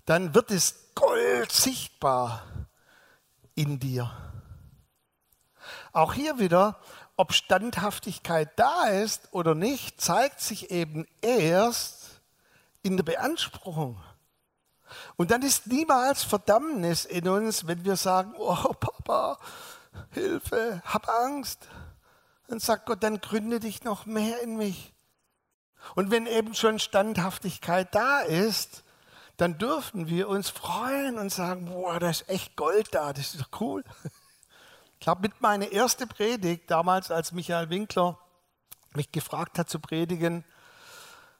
dann 0.07 0.35
wird 0.35 0.51
es 0.51 0.95
Gold 0.95 1.53
sichtbar 1.53 2.43
in 3.55 3.79
dir. 3.79 4.11
Auch 5.93 6.15
hier 6.15 6.39
wieder, 6.39 6.79
ob 7.17 7.35
Standhaftigkeit 7.35 8.51
da 8.59 8.85
ist 8.85 9.29
oder 9.33 9.55
nicht, 9.55 10.01
zeigt 10.01 10.41
sich 10.41 10.71
eben 10.71 11.07
erst 11.21 12.21
in 12.83 12.97
der 12.97 13.05
Beanspruchung. 13.05 14.01
Und 15.17 15.31
dann 15.31 15.43
ist 15.43 15.67
niemals 15.67 16.23
Verdammnis 16.23 17.05
in 17.05 17.29
uns, 17.29 17.67
wenn 17.67 17.85
wir 17.85 17.97
sagen, 17.97 18.35
oh 18.39 18.73
Papa, 18.75 19.39
Hilfe, 20.11 20.83
hab 20.85 21.09
Angst. 21.09 21.69
Dann 22.49 22.59
sagt 22.59 22.87
Gott, 22.87 23.03
dann 23.03 23.21
gründe 23.21 23.61
dich 23.61 23.85
noch 23.85 24.07
mehr 24.07 24.41
in 24.43 24.57
mich. 24.57 24.93
Und 25.95 26.11
wenn 26.11 26.27
eben 26.27 26.55
schon 26.55 26.79
Standhaftigkeit 26.79 27.95
da 27.95 28.21
ist, 28.21 28.85
dann 29.37 29.59
dürfen 29.59 30.09
wir 30.09 30.29
uns 30.29 30.51
freuen 30.51 31.19
und 31.19 31.31
sagen, 31.31 31.67
boah, 31.67 31.99
da 31.99 32.11
ist 32.11 32.29
echt 32.29 32.57
Gold 32.57 32.95
da, 32.95 33.13
das 33.13 33.35
ist 33.35 33.41
doch 33.41 33.61
cool. 33.61 33.83
Ich 35.03 35.09
habe 35.09 35.23
mit 35.23 35.41
meiner 35.41 35.73
ersten 35.73 36.07
Predigt, 36.07 36.71
damals 36.71 37.11
als 37.11 37.33
Michael 37.33 37.71
Winkler 37.71 38.21
mich 38.95 39.11
gefragt 39.11 39.59
hat 39.59 39.69
zu 39.69 39.81
predigen, 39.81 40.45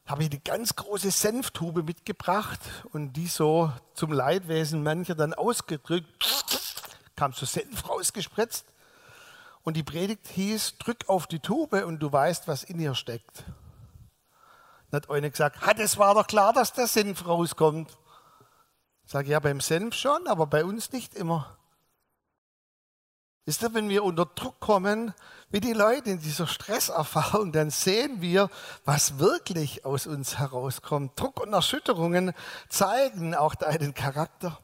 habe 0.05 0.25
ich 0.25 0.31
eine 0.33 0.41
ganz 0.41 0.75
große 0.75 1.13
Senftube 1.13 1.85
mitgebracht 1.85 2.59
und 2.93 3.13
die 3.13 3.29
so 3.29 3.73
zum 3.95 4.11
Leidwesen 4.11 4.83
mancher 4.83 5.15
dann 5.15 5.33
ausgedrückt, 5.33 6.09
kam 7.15 7.35
so 7.35 7.47
Senf 7.47 7.89
rausgespritzt 7.89 8.67
und 9.63 9.77
die 9.77 9.85
Predigt 9.85 10.27
hieß, 10.27 10.79
drück 10.79 11.09
auf 11.09 11.29
die 11.29 11.39
Tube 11.39 11.85
und 11.87 12.01
du 12.01 12.11
weißt, 12.11 12.49
was 12.49 12.65
in 12.65 12.81
ihr 12.81 12.97
steckt. 12.97 13.45
Dann 14.91 15.03
hat 15.03 15.09
einer 15.09 15.31
gesagt, 15.31 15.59
ah, 15.65 15.73
das 15.73 15.99
war 15.99 16.17
doch 16.17 16.27
klar, 16.27 16.53
dass 16.53 16.73
der 16.73 16.89
Senf 16.89 17.29
rauskommt. 17.29 17.97
Ich 19.05 19.13
sage, 19.13 19.29
ja, 19.29 19.39
beim 19.39 19.61
Senf 19.61 19.95
schon, 19.95 20.27
aber 20.27 20.49
bei 20.49 20.65
uns 20.65 20.91
nicht 20.91 21.15
immer. 21.15 21.57
Wisst 23.45 23.63
ihr, 23.63 23.75
wenn 23.75 23.89
wir 23.89 24.05
unter 24.05 24.27
Druck 24.27 24.61
kommen, 24.61 25.13
wie 25.51 25.61
die 25.61 25.73
Leute 25.73 26.11
in 26.11 26.21
dieser 26.21 26.47
Stresserfahrung, 26.47 27.51
dann 27.51 27.71
sehen 27.71 28.23
wir, 28.23 28.49
was 28.85 29.19
wirklich 29.19 29.85
aus 29.85 30.07
uns 30.07 30.39
herauskommt. 30.39 31.19
Druck 31.19 31.41
und 31.41 31.53
Erschütterungen 31.53 32.33
zeigen 32.69 33.35
auch 33.35 33.57
deinen 33.57 33.95
Charakter. 33.95 34.59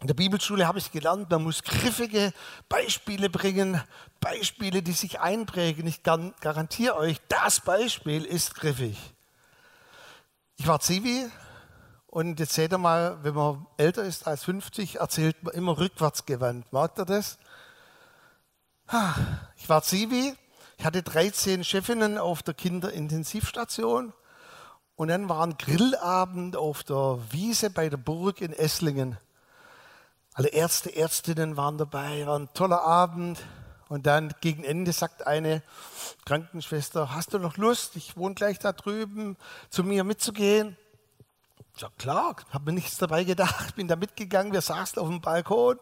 In 0.00 0.06
der 0.06 0.14
Bibelschule 0.14 0.66
habe 0.66 0.78
ich 0.78 0.92
gelernt, 0.92 1.30
man 1.30 1.42
muss 1.42 1.62
griffige 1.62 2.32
Beispiele 2.68 3.30
bringen, 3.30 3.82
Beispiele, 4.20 4.82
die 4.82 4.92
sich 4.92 5.20
einprägen. 5.20 5.86
Ich 5.86 6.02
garantiere 6.02 6.96
euch, 6.96 7.18
das 7.28 7.60
Beispiel 7.60 8.24
ist 8.24 8.54
griffig. 8.54 8.98
Ich 10.56 10.66
war 10.66 10.80
Zivi, 10.80 11.30
und 12.16 12.40
jetzt 12.40 12.54
seht 12.54 12.72
ihr 12.72 12.78
mal, 12.78 13.18
wenn 13.24 13.34
man 13.34 13.66
älter 13.76 14.02
ist 14.02 14.26
als 14.26 14.44
50, 14.44 15.00
erzählt 15.00 15.42
man 15.42 15.52
immer 15.52 15.76
rückwärtsgewandt. 15.76 16.72
Merkt 16.72 16.98
ihr 16.98 17.04
das? 17.04 17.36
Ich 19.58 19.68
war 19.68 19.82
Zivi, 19.82 20.34
ich 20.78 20.84
hatte 20.86 21.02
13 21.02 21.62
Chefinnen 21.62 22.16
auf 22.16 22.42
der 22.42 22.54
Kinderintensivstation 22.54 24.14
und 24.94 25.08
dann 25.08 25.28
war 25.28 25.46
ein 25.46 25.58
Grillabend 25.58 26.56
auf 26.56 26.84
der 26.84 27.18
Wiese 27.32 27.68
bei 27.68 27.90
der 27.90 27.98
Burg 27.98 28.40
in 28.40 28.54
Esslingen. 28.54 29.18
Alle 30.32 30.48
Ärzte, 30.48 30.96
Ärztinnen 30.96 31.58
waren 31.58 31.76
dabei, 31.76 32.26
war 32.26 32.38
ein 32.38 32.48
toller 32.54 32.80
Abend. 32.80 33.42
Und 33.88 34.06
dann 34.06 34.32
gegen 34.40 34.64
Ende 34.64 34.92
sagt 34.92 35.26
eine 35.26 35.62
Krankenschwester, 36.24 37.14
hast 37.14 37.34
du 37.34 37.38
noch 37.38 37.58
Lust, 37.58 37.94
ich 37.94 38.16
wohne 38.16 38.34
gleich 38.34 38.58
da 38.58 38.72
drüben, 38.72 39.36
zu 39.68 39.84
mir 39.84 40.02
mitzugehen? 40.02 40.78
Ja 41.78 41.90
klar, 41.98 42.36
habe 42.50 42.66
mir 42.66 42.72
nichts 42.72 42.96
dabei 42.96 43.24
gedacht, 43.24 43.76
bin 43.76 43.86
da 43.86 43.96
mitgegangen, 43.96 44.52
wir 44.52 44.62
saßen 44.62 44.98
auf 44.98 45.08
dem 45.08 45.20
Balkon 45.20 45.78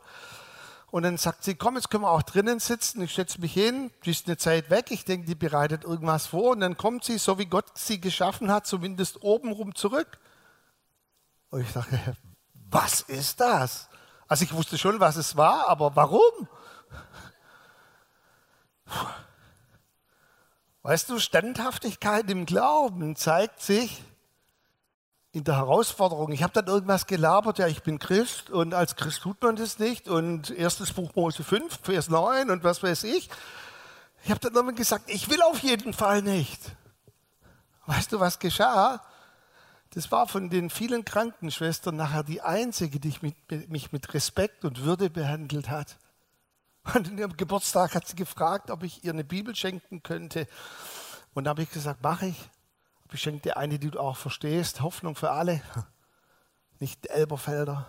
und 0.90 1.04
dann 1.04 1.18
sagt 1.18 1.44
sie, 1.44 1.54
komm, 1.54 1.76
jetzt 1.76 1.88
können 1.88 2.02
wir 2.02 2.10
auch 2.10 2.22
drinnen 2.22 2.58
sitzen. 2.58 3.00
Ich 3.02 3.14
setze 3.14 3.40
mich 3.40 3.52
hin, 3.52 3.92
die 4.04 4.10
ist 4.10 4.26
eine 4.26 4.36
Zeit 4.36 4.70
weg, 4.70 4.90
ich 4.90 5.04
denke, 5.04 5.26
die 5.26 5.36
bereitet 5.36 5.84
irgendwas 5.84 6.26
vor 6.26 6.50
und 6.50 6.60
dann 6.60 6.76
kommt 6.76 7.04
sie, 7.04 7.18
so 7.18 7.38
wie 7.38 7.46
Gott 7.46 7.66
sie 7.78 8.00
geschaffen 8.00 8.50
hat, 8.50 8.66
zumindest 8.66 9.22
obenrum 9.22 9.76
zurück. 9.76 10.18
Und 11.50 11.60
ich 11.60 11.72
dachte, 11.72 12.16
was 12.70 13.00
ist 13.02 13.38
das? 13.38 13.88
Also 14.26 14.44
ich 14.44 14.52
wusste 14.52 14.78
schon, 14.78 14.98
was 14.98 15.14
es 15.14 15.36
war, 15.36 15.68
aber 15.68 15.94
warum? 15.94 16.48
Weißt 20.82 21.08
du, 21.08 21.20
Standhaftigkeit 21.20 22.28
im 22.30 22.46
Glauben 22.46 23.14
zeigt 23.14 23.62
sich, 23.62 24.02
in 25.34 25.42
der 25.42 25.56
Herausforderung. 25.56 26.30
Ich 26.30 26.44
habe 26.44 26.52
dann 26.52 26.68
irgendwas 26.68 27.08
gelabert, 27.08 27.58
ja, 27.58 27.66
ich 27.66 27.82
bin 27.82 27.98
Christ 27.98 28.50
und 28.50 28.72
als 28.72 28.94
Christ 28.94 29.22
tut 29.22 29.42
man 29.42 29.56
das 29.56 29.80
nicht 29.80 30.08
und 30.08 30.50
erstes 30.50 30.92
Buch 30.92 31.12
Mose 31.16 31.42
5, 31.42 31.80
Vers 31.82 32.08
9 32.08 32.50
und 32.50 32.62
was 32.62 32.84
weiß 32.84 33.02
ich. 33.02 33.28
Ich 34.22 34.30
habe 34.30 34.38
dann 34.38 34.54
irgendwann 34.54 34.76
gesagt, 34.76 35.10
ich 35.10 35.28
will 35.28 35.42
auf 35.42 35.58
jeden 35.58 35.92
Fall 35.92 36.22
nicht. 36.22 36.60
Weißt 37.86 38.12
du, 38.12 38.20
was 38.20 38.38
geschah? 38.38 39.02
Das 39.90 40.12
war 40.12 40.28
von 40.28 40.50
den 40.50 40.70
vielen 40.70 41.04
Krankenschwestern 41.04 41.96
nachher 41.96 42.22
die 42.22 42.40
einzige, 42.40 43.00
die 43.00 43.12
mich 43.68 43.90
mit 43.90 44.14
Respekt 44.14 44.64
und 44.64 44.84
Würde 44.84 45.10
behandelt 45.10 45.68
hat. 45.68 45.98
Und 46.94 47.08
in 47.08 47.18
ihrem 47.18 47.36
Geburtstag 47.36 47.96
hat 47.96 48.06
sie 48.06 48.14
gefragt, 48.14 48.70
ob 48.70 48.84
ich 48.84 49.02
ihr 49.02 49.12
eine 49.12 49.24
Bibel 49.24 49.56
schenken 49.56 50.04
könnte. 50.04 50.46
Und 51.34 51.44
da 51.44 51.50
habe 51.50 51.62
ich 51.62 51.70
gesagt, 51.70 52.04
mache 52.04 52.26
ich. 52.26 52.50
Ich 53.12 53.20
schenke 53.20 53.42
dir 53.42 53.56
eine, 53.56 53.78
die 53.78 53.90
du 53.90 54.00
auch 54.00 54.16
verstehst. 54.16 54.80
Hoffnung 54.80 55.14
für 55.14 55.30
alle, 55.30 55.62
nicht 56.80 57.06
Elberfelder. 57.06 57.86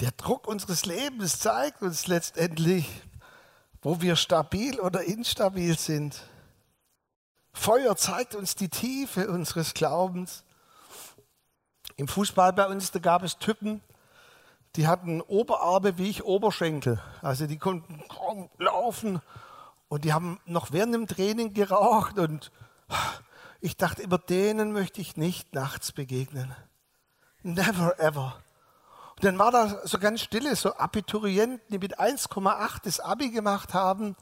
Der 0.00 0.10
Druck 0.10 0.48
unseres 0.48 0.86
Lebens 0.86 1.38
zeigt 1.38 1.82
uns 1.82 2.08
letztendlich, 2.08 2.88
wo 3.80 4.00
wir 4.00 4.16
stabil 4.16 4.80
oder 4.80 5.04
instabil 5.04 5.78
sind. 5.78 6.20
Feuer 7.52 7.96
zeigt 7.96 8.34
uns 8.34 8.56
die 8.56 8.68
Tiefe 8.68 9.30
unseres 9.30 9.74
Glaubens. 9.74 10.42
Im 11.96 12.08
Fußball 12.08 12.52
bei 12.52 12.66
uns, 12.66 12.90
da 12.90 12.98
gab 12.98 13.22
es 13.22 13.38
Typen, 13.38 13.80
die 14.74 14.88
hatten 14.88 15.20
Oberarme 15.20 15.96
wie 15.96 16.10
ich 16.10 16.24
Oberschenkel. 16.24 17.00
Also 17.22 17.46
die 17.46 17.58
konnten 17.58 18.02
kaum 18.08 18.50
laufen 18.58 19.22
und 19.88 20.04
die 20.04 20.12
haben 20.12 20.40
noch 20.46 20.72
während 20.72 20.94
dem 20.94 21.06
Training 21.06 21.52
geraucht 21.52 22.18
und 22.18 22.50
ich 23.60 23.76
dachte, 23.76 24.02
über 24.02 24.18
denen 24.18 24.72
möchte 24.72 25.00
ich 25.00 25.16
nicht 25.16 25.54
nachts 25.54 25.92
begegnen. 25.92 26.54
Never 27.42 27.98
ever. 27.98 28.42
Und 29.16 29.24
dann 29.24 29.38
war 29.38 29.50
da 29.52 29.86
so 29.86 29.98
ganz 29.98 30.20
stille, 30.20 30.56
so 30.56 30.74
Abiturienten, 30.74 31.60
die 31.70 31.78
mit 31.78 31.98
1,8 31.98 32.80
das 32.84 33.00
Abi 33.00 33.30
gemacht 33.30 33.72
haben. 33.72 34.16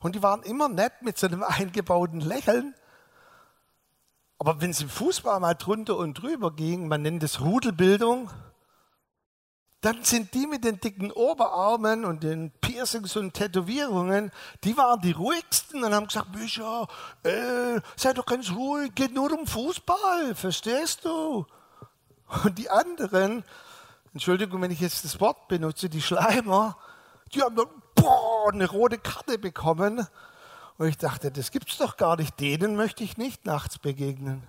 Und 0.00 0.14
die 0.14 0.22
waren 0.22 0.42
immer 0.42 0.68
nett 0.68 0.92
mit 1.02 1.18
so 1.18 1.26
einem 1.26 1.42
eingebauten 1.46 2.20
Lächeln. 2.20 2.74
Aber 4.38 4.60
wenn 4.60 4.70
es 4.70 4.82
im 4.82 4.88
Fußball 4.88 5.40
mal 5.40 5.54
drunter 5.54 5.96
und 5.96 6.14
drüber 6.14 6.52
ging, 6.54 6.88
man 6.88 7.02
nennt 7.02 7.22
es 7.22 7.40
Rudelbildung, 7.40 8.30
dann 9.80 10.02
sind 10.02 10.34
die 10.34 10.46
mit 10.46 10.64
den 10.64 10.80
dicken 10.80 11.12
Oberarmen 11.12 12.04
und 12.04 12.22
den 12.22 12.50
Piercings 12.60 13.16
und 13.16 13.34
Tätowierungen, 13.34 14.32
die 14.64 14.76
waren 14.76 15.00
die 15.00 15.12
ruhigsten 15.12 15.84
und 15.84 15.94
haben 15.94 16.06
gesagt, 16.08 16.34
Micha, 16.34 16.88
äh, 17.22 17.80
sei 17.94 18.12
doch 18.12 18.26
ganz 18.26 18.50
ruhig, 18.50 18.94
geht 18.94 19.14
nur 19.14 19.32
um 19.32 19.46
Fußball, 19.46 20.34
verstehst 20.34 21.04
du? 21.04 21.46
Und 22.44 22.58
die 22.58 22.70
anderen, 22.70 23.44
Entschuldigung, 24.12 24.60
wenn 24.62 24.70
ich 24.70 24.80
jetzt 24.80 25.04
das 25.04 25.20
Wort 25.20 25.46
benutze, 25.48 25.88
die 25.88 26.02
Schleimer, 26.02 26.76
die 27.32 27.42
haben 27.42 27.54
dann 27.54 27.68
boah, 27.94 28.52
eine 28.52 28.68
rote 28.68 28.98
Karte 28.98 29.38
bekommen. 29.38 30.06
Und 30.78 30.88
ich 30.88 30.98
dachte, 30.98 31.30
das 31.30 31.50
gibt's 31.50 31.78
doch 31.78 31.96
gar 31.96 32.16
nicht. 32.16 32.38
Denen 32.40 32.76
möchte 32.76 33.02
ich 33.04 33.16
nicht 33.16 33.46
nachts 33.46 33.78
begegnen. 33.78 34.46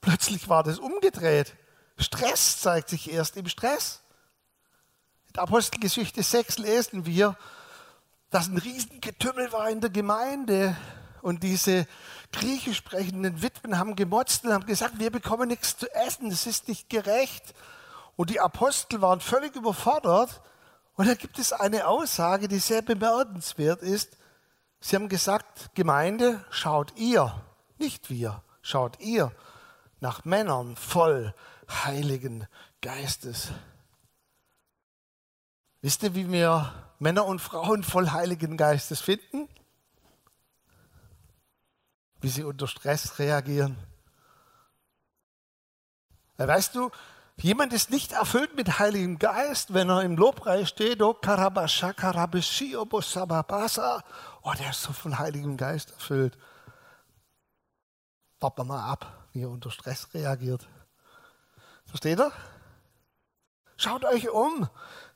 Plötzlich 0.00 0.48
war 0.48 0.62
das 0.62 0.78
umgedreht. 0.78 1.56
Stress 1.96 2.60
zeigt 2.60 2.88
sich 2.88 3.10
erst 3.10 3.36
im 3.36 3.48
Stress. 3.48 4.01
In 5.34 5.40
Apostelgeschichte 5.40 6.22
6 6.22 6.58
lesen 6.58 7.06
wir, 7.06 7.38
dass 8.28 8.48
ein 8.48 8.58
Riesengetümmel 8.58 9.50
war 9.50 9.70
in 9.70 9.80
der 9.80 9.88
Gemeinde. 9.88 10.76
Und 11.22 11.42
diese 11.42 11.86
griechisch 12.32 12.76
sprechenden 12.76 13.40
Witwen 13.40 13.78
haben 13.78 13.96
gemotzt 13.96 14.44
und 14.44 14.52
haben 14.52 14.66
gesagt, 14.66 14.98
wir 14.98 15.10
bekommen 15.10 15.48
nichts 15.48 15.78
zu 15.78 15.90
essen, 15.94 16.28
das 16.28 16.46
ist 16.46 16.68
nicht 16.68 16.90
gerecht. 16.90 17.54
Und 18.14 18.28
die 18.28 18.40
Apostel 18.40 19.00
waren 19.00 19.20
völlig 19.20 19.56
überfordert. 19.56 20.42
Und 20.96 21.08
da 21.08 21.14
gibt 21.14 21.38
es 21.38 21.54
eine 21.54 21.86
Aussage, 21.86 22.46
die 22.46 22.58
sehr 22.58 22.82
bemerkenswert 22.82 23.80
ist. 23.80 24.18
Sie 24.80 24.96
haben 24.96 25.08
gesagt, 25.08 25.74
Gemeinde, 25.74 26.44
schaut 26.50 26.92
ihr, 26.96 27.42
nicht 27.78 28.10
wir, 28.10 28.42
schaut 28.60 29.00
ihr 29.00 29.32
nach 30.00 30.26
Männern 30.26 30.76
voll 30.76 31.32
Heiligen 31.70 32.46
Geistes. 32.82 33.48
Wisst 35.82 36.04
ihr, 36.04 36.14
wie 36.14 36.30
wir 36.30 36.72
Männer 37.00 37.26
und 37.26 37.40
Frauen 37.40 37.82
voll 37.82 38.10
Heiligen 38.10 38.56
Geistes 38.56 39.00
finden? 39.00 39.48
Wie 42.20 42.28
sie 42.28 42.44
unter 42.44 42.68
Stress 42.68 43.18
reagieren. 43.18 43.76
Weißt 46.36 46.76
du, 46.76 46.90
jemand 47.36 47.72
ist 47.72 47.90
nicht 47.90 48.12
erfüllt 48.12 48.54
mit 48.54 48.78
Heiligem 48.78 49.18
Geist, 49.18 49.74
wenn 49.74 49.90
er 49.90 50.02
im 50.02 50.16
Lobpreis 50.16 50.68
steht, 50.68 51.02
oh. 51.02 51.16
Oh, 54.42 54.52
der 54.58 54.70
ist 54.70 54.82
so 54.82 54.92
von 54.92 55.18
Heiligem 55.18 55.56
Geist 55.56 55.90
erfüllt. 55.90 56.38
Warten 58.38 58.60
wir 58.60 58.64
mal 58.64 58.88
ab, 58.88 59.26
wie 59.32 59.42
er 59.42 59.50
unter 59.50 59.72
Stress 59.72 60.14
reagiert. 60.14 60.68
Versteht 61.86 62.20
ihr? 62.20 62.32
Schaut 63.82 64.04
euch 64.04 64.28
um 64.30 64.68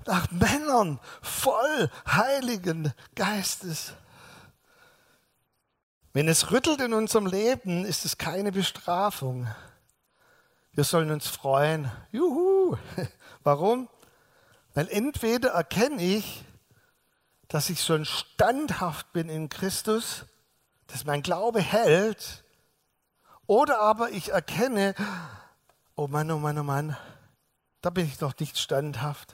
nach 0.06 0.28
Männern 0.32 0.98
voll 1.22 1.88
Heiligen 2.04 2.92
Geistes. 3.14 3.92
Wenn 6.12 6.26
es 6.26 6.50
rüttelt 6.50 6.80
in 6.80 6.92
unserem 6.92 7.26
Leben, 7.26 7.84
ist 7.84 8.04
es 8.04 8.18
keine 8.18 8.50
Bestrafung. 8.50 9.46
Wir 10.72 10.82
sollen 10.82 11.12
uns 11.12 11.28
freuen. 11.28 11.92
Juhu! 12.10 12.76
Warum? 13.44 13.88
Weil 14.74 14.88
entweder 14.88 15.50
erkenne 15.50 16.02
ich, 16.02 16.44
dass 17.46 17.70
ich 17.70 17.84
schon 17.84 18.04
standhaft 18.04 19.12
bin 19.12 19.28
in 19.28 19.48
Christus, 19.48 20.24
dass 20.88 21.04
mein 21.04 21.22
Glaube 21.22 21.60
hält, 21.60 22.42
oder 23.46 23.80
aber 23.80 24.10
ich 24.10 24.30
erkenne, 24.32 24.96
oh 25.94 26.08
Mann, 26.08 26.28
oh 26.32 26.40
Mann, 26.40 26.58
oh 26.58 26.64
Mann, 26.64 26.96
da 27.86 27.90
bin 27.90 28.06
ich 28.06 28.18
doch 28.18 28.34
nicht 28.40 28.58
standhaft. 28.58 29.32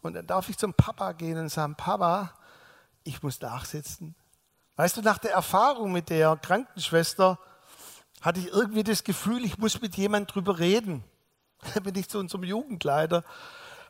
Und 0.00 0.14
dann 0.14 0.24
darf 0.24 0.48
ich 0.48 0.56
zum 0.56 0.72
Papa 0.72 1.10
gehen 1.10 1.36
und 1.36 1.48
sagen, 1.48 1.74
Papa, 1.74 2.32
ich 3.02 3.24
muss 3.24 3.40
nachsitzen. 3.40 4.14
Weißt 4.76 4.96
du, 4.96 5.02
nach 5.02 5.18
der 5.18 5.32
Erfahrung 5.32 5.90
mit 5.90 6.08
der 6.08 6.36
Krankenschwester 6.36 7.40
hatte 8.22 8.38
ich 8.38 8.46
irgendwie 8.46 8.84
das 8.84 9.02
Gefühl, 9.02 9.44
ich 9.44 9.58
muss 9.58 9.80
mit 9.80 9.96
jemandem 9.96 10.32
drüber 10.32 10.60
reden. 10.60 11.02
Da 11.74 11.80
bin 11.80 11.96
ich 11.96 12.08
zu 12.08 12.20
unserem 12.20 12.44
Jugendleiter, 12.44 13.24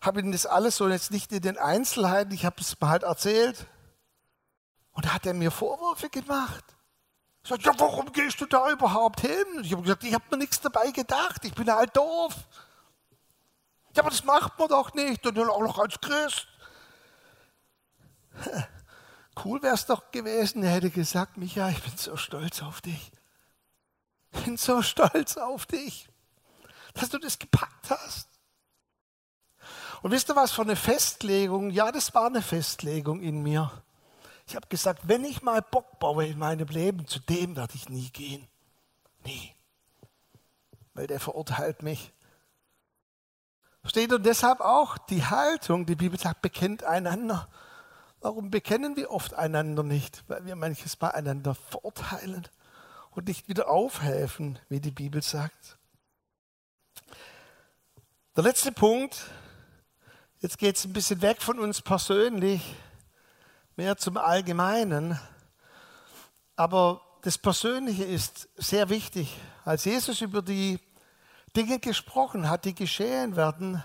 habe 0.00 0.20
ihm 0.20 0.32
das 0.32 0.46
alles 0.46 0.76
so 0.76 0.88
jetzt 0.88 1.10
nicht 1.10 1.30
in 1.32 1.42
den 1.42 1.58
Einzelheiten, 1.58 2.32
ich 2.32 2.46
habe 2.46 2.56
es 2.60 2.80
mal 2.80 2.88
halt 2.88 3.02
erzählt. 3.02 3.66
Und 4.92 5.04
da 5.04 5.12
hat 5.12 5.26
er 5.26 5.34
mir 5.34 5.50
Vorwürfe 5.50 6.08
gemacht. 6.08 6.64
Ich 7.42 7.50
sagte, 7.50 7.66
ja, 7.66 7.74
warum 7.76 8.10
gehst 8.10 8.40
du 8.40 8.46
da 8.46 8.70
überhaupt 8.70 9.20
hin? 9.20 9.44
Ich 9.60 9.72
habe 9.72 9.82
gesagt, 9.82 10.04
ich 10.04 10.14
habe 10.14 10.24
mir 10.30 10.38
nichts 10.38 10.62
dabei 10.62 10.92
gedacht, 10.92 11.44
ich 11.44 11.52
bin 11.52 11.70
halt 11.70 11.94
doof. 11.94 12.34
Ja, 13.96 14.02
aber 14.02 14.10
das 14.10 14.24
macht 14.24 14.58
man 14.58 14.68
doch 14.68 14.92
nicht 14.92 15.26
und 15.26 15.38
dann 15.38 15.48
auch 15.48 15.62
noch 15.62 15.78
als 15.78 15.98
Christ. 16.00 16.46
Cool 19.42 19.62
wäre 19.62 19.74
es 19.74 19.86
doch 19.86 20.10
gewesen, 20.10 20.62
er 20.62 20.70
hätte 20.70 20.90
gesagt, 20.90 21.38
Micha, 21.38 21.70
ich 21.70 21.82
bin 21.82 21.96
so 21.96 22.16
stolz 22.16 22.62
auf 22.62 22.82
dich. 22.82 23.10
Ich 24.32 24.44
bin 24.44 24.58
so 24.58 24.82
stolz 24.82 25.38
auf 25.38 25.64
dich, 25.64 26.08
dass 26.92 27.08
du 27.08 27.18
das 27.18 27.38
gepackt 27.38 27.88
hast. 27.88 28.28
Und 30.02 30.10
wisst 30.10 30.28
ihr 30.28 30.36
was 30.36 30.52
für 30.52 30.62
eine 30.62 30.76
Festlegung? 30.76 31.70
Ja, 31.70 31.90
das 31.90 32.14
war 32.14 32.26
eine 32.26 32.42
Festlegung 32.42 33.22
in 33.22 33.42
mir. 33.42 33.70
Ich 34.46 34.56
habe 34.56 34.66
gesagt, 34.68 35.08
wenn 35.08 35.24
ich 35.24 35.40
mal 35.40 35.62
Bock 35.62 35.98
baue 35.98 36.26
in 36.26 36.38
meinem 36.38 36.68
Leben, 36.68 37.06
zu 37.06 37.18
dem 37.18 37.56
werde 37.56 37.74
ich 37.74 37.88
nie 37.88 38.10
gehen. 38.10 38.46
Nie. 39.24 39.54
Weil 40.92 41.06
der 41.06 41.18
verurteilt 41.18 41.82
mich. 41.82 42.12
Steht 43.86 44.12
und 44.12 44.26
deshalb 44.26 44.60
auch 44.60 44.98
die 44.98 45.24
Haltung, 45.24 45.86
die 45.86 45.94
Bibel 45.94 46.18
sagt, 46.18 46.42
bekennt 46.42 46.84
einander. 46.84 47.48
Warum 48.20 48.50
bekennen 48.50 48.96
wir 48.96 49.10
oft 49.10 49.34
einander 49.34 49.82
nicht? 49.82 50.24
Weil 50.26 50.44
wir 50.44 50.56
manches 50.56 51.00
Mal 51.00 51.10
einander 51.10 51.54
verurteilen 51.54 52.48
und 53.12 53.28
nicht 53.28 53.48
wieder 53.48 53.68
aufhelfen, 53.68 54.58
wie 54.68 54.80
die 54.80 54.90
Bibel 54.90 55.22
sagt. 55.22 55.78
Der 58.36 58.42
letzte 58.44 58.72
Punkt, 58.72 59.30
jetzt 60.40 60.58
geht 60.58 60.76
es 60.76 60.84
ein 60.84 60.92
bisschen 60.92 61.22
weg 61.22 61.40
von 61.40 61.58
uns 61.58 61.80
persönlich 61.80 62.74
mehr 63.76 63.96
zum 63.96 64.16
Allgemeinen. 64.16 65.18
Aber 66.56 67.00
das 67.22 67.38
Persönliche 67.38 68.04
ist 68.04 68.48
sehr 68.56 68.88
wichtig. 68.88 69.38
Als 69.64 69.84
Jesus 69.84 70.20
über 70.20 70.42
die 70.42 70.80
Dinge 71.56 71.78
gesprochen 71.78 72.50
hat, 72.50 72.66
die 72.66 72.74
geschehen 72.74 73.34
werden, 73.34 73.82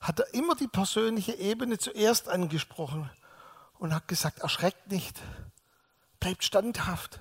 hat 0.00 0.20
er 0.20 0.34
immer 0.34 0.54
die 0.54 0.68
persönliche 0.68 1.34
Ebene 1.34 1.78
zuerst 1.78 2.28
angesprochen 2.28 3.10
und 3.78 3.94
hat 3.94 4.08
gesagt, 4.08 4.38
erschreckt 4.38 4.90
nicht, 4.90 5.20
bleibt 6.20 6.42
standhaft. 6.42 7.20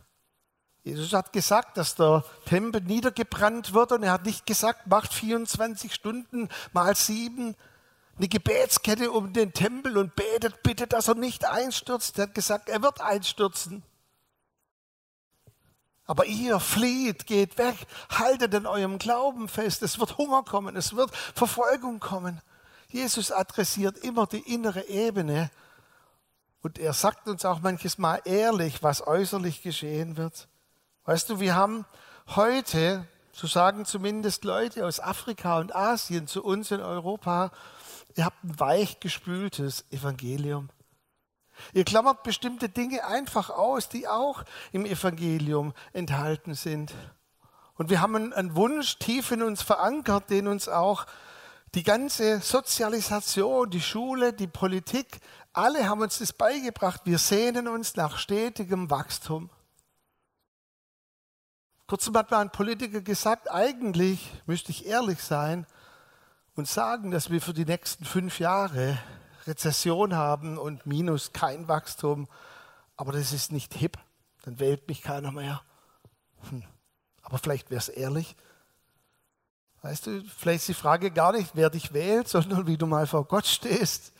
Jesus 0.84 1.14
hat 1.14 1.34
gesagt, 1.34 1.78
dass 1.78 1.96
der 1.96 2.24
Tempel 2.46 2.82
niedergebrannt 2.82 3.74
wird 3.74 3.92
und 3.92 4.04
er 4.04 4.12
hat 4.14 4.26
nicht 4.26 4.46
gesagt, 4.46 4.88
macht 4.88 5.14
24 5.14 5.94
Stunden 5.94 6.48
mal 6.74 6.96
sieben 6.96 7.56
eine 8.18 8.28
Gebetskette 8.30 9.12
um 9.12 9.34
den 9.34 9.52
Tempel 9.52 9.98
und 9.98 10.16
betet 10.16 10.64
bitte, 10.64 10.88
dass 10.88 11.10
er 11.10 11.16
nicht 11.16 11.46
einstürzt. 11.46 12.18
Er 12.18 12.28
hat 12.28 12.36
gesagt, 12.36 12.70
er 12.70 12.82
wird 12.82 13.02
einstürzen. 13.02 13.84
Aber 16.06 16.26
ihr 16.26 16.60
flieht, 16.60 17.26
geht 17.26 17.58
weg, 17.58 17.76
haltet 18.10 18.54
in 18.54 18.68
eurem 18.68 19.00
Glauben 19.00 19.48
fest. 19.48 19.82
Es 19.82 20.00
wird 20.00 20.18
Hunger 20.18 20.44
kommen, 20.44 20.76
es 20.76 20.96
wird 20.96 21.16
Verfolgung 21.16 22.00
kommen. 22.00 22.42
Jesus 22.90 23.32
adressiert 23.32 23.98
immer 23.98 24.28
die 24.28 24.54
innere 24.54 24.88
Ebene 24.88 25.50
und 26.62 26.80
er 26.80 26.94
sagt 26.94 27.28
uns 27.28 27.46
auch 27.46 27.62
manches 27.62 27.98
Mal 27.98 28.22
ehrlich, 28.26 28.84
was 28.84 29.06
äußerlich 29.06 29.62
geschehen 29.62 30.18
wird. 30.18 30.48
Weißt 31.06 31.30
du, 31.30 31.40
wir 31.40 31.56
haben 31.56 31.86
heute, 32.36 33.08
so 33.32 33.48
sagen 33.48 33.86
zumindest 33.86 34.46
Leute 34.46 34.86
aus 34.86 35.00
Afrika 35.00 35.60
und 35.60 35.76
Asien 35.76 36.28
zu 36.28 36.44
uns 36.44 36.72
in 36.72 36.82
Europa, 36.82 37.52
Ihr 38.16 38.24
habt 38.24 38.44
ein 38.44 38.60
weichgespültes 38.60 39.84
Evangelium. 39.92 40.70
Ihr 41.74 41.86
klammert 41.86 42.24
bestimmte 42.24 42.70
Dinge 42.70 43.06
einfach 43.06 43.50
aus, 43.50 43.90
die 43.90 44.08
auch 44.08 44.44
im 44.72 44.86
Evangelium 44.86 45.74
enthalten 45.94 46.54
sind. 46.54 46.94
Und 47.76 47.90
wir 47.90 48.02
haben 48.02 48.34
einen 48.34 48.56
Wunsch 48.56 48.98
tief 49.00 49.32
in 49.32 49.42
uns 49.42 49.62
verankert, 49.62 50.30
den 50.30 50.48
uns 50.48 50.70
auch 50.70 51.06
die 51.74 51.84
ganze 51.84 52.40
Sozialisation, 52.40 53.70
die 53.70 53.82
Schule, 53.82 54.32
die 54.32 54.48
Politik, 54.48 55.20
alle 55.52 55.88
haben 55.90 56.02
uns 56.02 56.20
das 56.20 56.32
beigebracht. 56.32 57.02
Wir 57.06 57.18
sehnen 57.18 57.68
uns 57.68 57.96
nach 57.96 58.18
stetigem 58.18 58.90
Wachstum. 58.90 59.50
Kurzum 61.88 62.18
hat 62.18 62.32
mal 62.32 62.40
ein 62.40 62.52
Politiker 62.52 63.02
gesagt, 63.02 63.52
eigentlich 63.52 64.32
müsste 64.46 64.72
ich 64.72 64.86
ehrlich 64.86 65.22
sein, 65.22 65.68
und 66.56 66.68
sagen, 66.68 67.12
dass 67.12 67.30
wir 67.30 67.42
für 67.42 67.54
die 67.54 67.66
nächsten 67.66 68.06
fünf 68.06 68.40
Jahre 68.40 68.98
Rezession 69.48 70.16
haben 70.16 70.58
und 70.58 70.86
minus 70.86 71.34
kein 71.34 71.68
Wachstum, 71.68 72.28
aber 72.98 73.12
das 73.12 73.34
ist 73.34 73.52
nicht 73.52 73.74
hip, 73.74 73.98
dann 74.44 74.60
wählt 74.60 74.88
mich 74.88 75.02
keiner 75.02 75.32
mehr. 75.32 75.62
Hm. 76.50 76.64
Aber 77.22 77.38
vielleicht 77.38 77.70
wäre 77.70 77.80
es 77.80 77.90
ehrlich. 77.90 78.36
Weißt 79.82 80.08
du, 80.08 80.24
vielleicht 80.24 80.62
ist 80.62 80.68
die 80.70 80.74
Frage 80.74 81.12
gar 81.12 81.32
nicht, 81.32 81.52
wer 81.54 81.70
dich 81.70 81.94
wählt, 81.94 82.28
sondern 82.30 82.68
wie 82.68 82.78
du 82.78 82.88
mal 82.88 83.08
vor 83.08 83.26
Gott 83.26 83.46
stehst. 83.46 84.14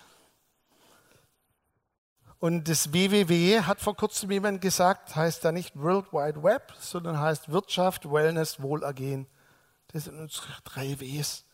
Und 2.40 2.68
das 2.68 2.94
WWW 2.94 3.62
hat 3.62 3.80
vor 3.80 3.96
kurzem 3.96 4.30
jemand 4.30 4.62
gesagt, 4.62 5.16
heißt 5.16 5.44
da 5.44 5.52
nicht 5.52 5.76
World 5.76 6.12
Wide 6.12 6.44
Web, 6.44 6.74
sondern 6.80 7.20
heißt 7.20 7.52
Wirtschaft, 7.52 8.12
Wellness, 8.12 8.62
Wohlergehen. 8.62 9.26
Das 9.88 10.04
sind 10.04 10.20
unsere 10.20 10.48
drei 10.64 11.00
Ws. 11.00 11.45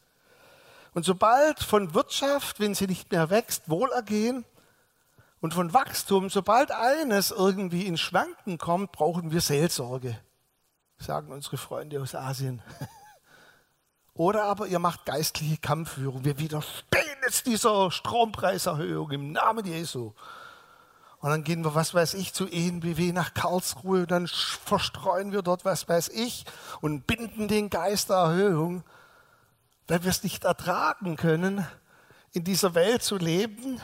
Und 0.93 1.05
sobald 1.05 1.59
von 1.63 1.93
Wirtschaft, 1.93 2.59
wenn 2.59 2.75
sie 2.75 2.87
nicht 2.87 3.11
mehr 3.11 3.29
wächst, 3.29 3.69
Wohlergehen 3.69 4.45
und 5.39 5.53
von 5.53 5.73
Wachstum, 5.73 6.29
sobald 6.29 6.71
eines 6.71 7.31
irgendwie 7.31 7.87
in 7.87 7.97
Schwanken 7.97 8.57
kommt, 8.57 8.91
brauchen 8.91 9.31
wir 9.31 9.41
Seelsorge, 9.41 10.19
sagen 10.97 11.31
unsere 11.31 11.57
Freunde 11.57 12.01
aus 12.01 12.13
Asien. 12.13 12.61
Oder 14.13 14.43
aber 14.43 14.67
ihr 14.67 14.79
macht 14.79 15.05
geistliche 15.05 15.57
Kampfführung. 15.57 16.25
Wir 16.25 16.37
widerstehen 16.37 17.17
jetzt 17.23 17.45
dieser 17.45 17.89
Strompreiserhöhung 17.89 19.11
im 19.11 19.31
Namen 19.31 19.65
Jesu. 19.65 20.13
Und 21.19 21.29
dann 21.29 21.43
gehen 21.43 21.63
wir, 21.63 21.75
was 21.75 21.93
weiß 21.93 22.15
ich, 22.15 22.33
zu 22.33 22.47
ENBW 22.47 23.13
nach 23.13 23.33
Karlsruhe 23.33 24.01
und 24.01 24.11
dann 24.11 24.27
verstreuen 24.27 25.31
wir 25.31 25.43
dort, 25.43 25.65
was 25.65 25.87
weiß 25.87 26.09
ich, 26.09 26.45
und 26.81 27.05
binden 27.05 27.47
den 27.47 27.69
Geist 27.69 28.09
der 28.09 28.17
Erhöhung, 28.17 28.83
weil 29.91 30.03
wir 30.03 30.09
es 30.11 30.23
nicht 30.23 30.45
ertragen 30.45 31.17
können, 31.17 31.67
in 32.31 32.45
dieser 32.45 32.75
Welt 32.75 33.03
zu 33.03 33.17
leben, 33.17 33.81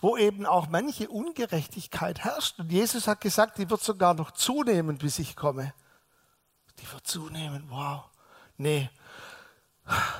wo 0.00 0.16
eben 0.16 0.46
auch 0.46 0.68
manche 0.68 1.10
Ungerechtigkeit 1.10 2.20
herrscht. 2.20 2.58
Und 2.58 2.72
Jesus 2.72 3.06
hat 3.06 3.20
gesagt, 3.20 3.58
die 3.58 3.68
wird 3.68 3.82
sogar 3.82 4.14
noch 4.14 4.30
zunehmen, 4.30 4.96
bis 4.96 5.18
ich 5.18 5.36
komme. 5.36 5.74
Die 6.78 6.90
wird 6.90 7.06
zunehmen, 7.06 7.66
wow. 7.68 8.04
Nee, 8.56 8.88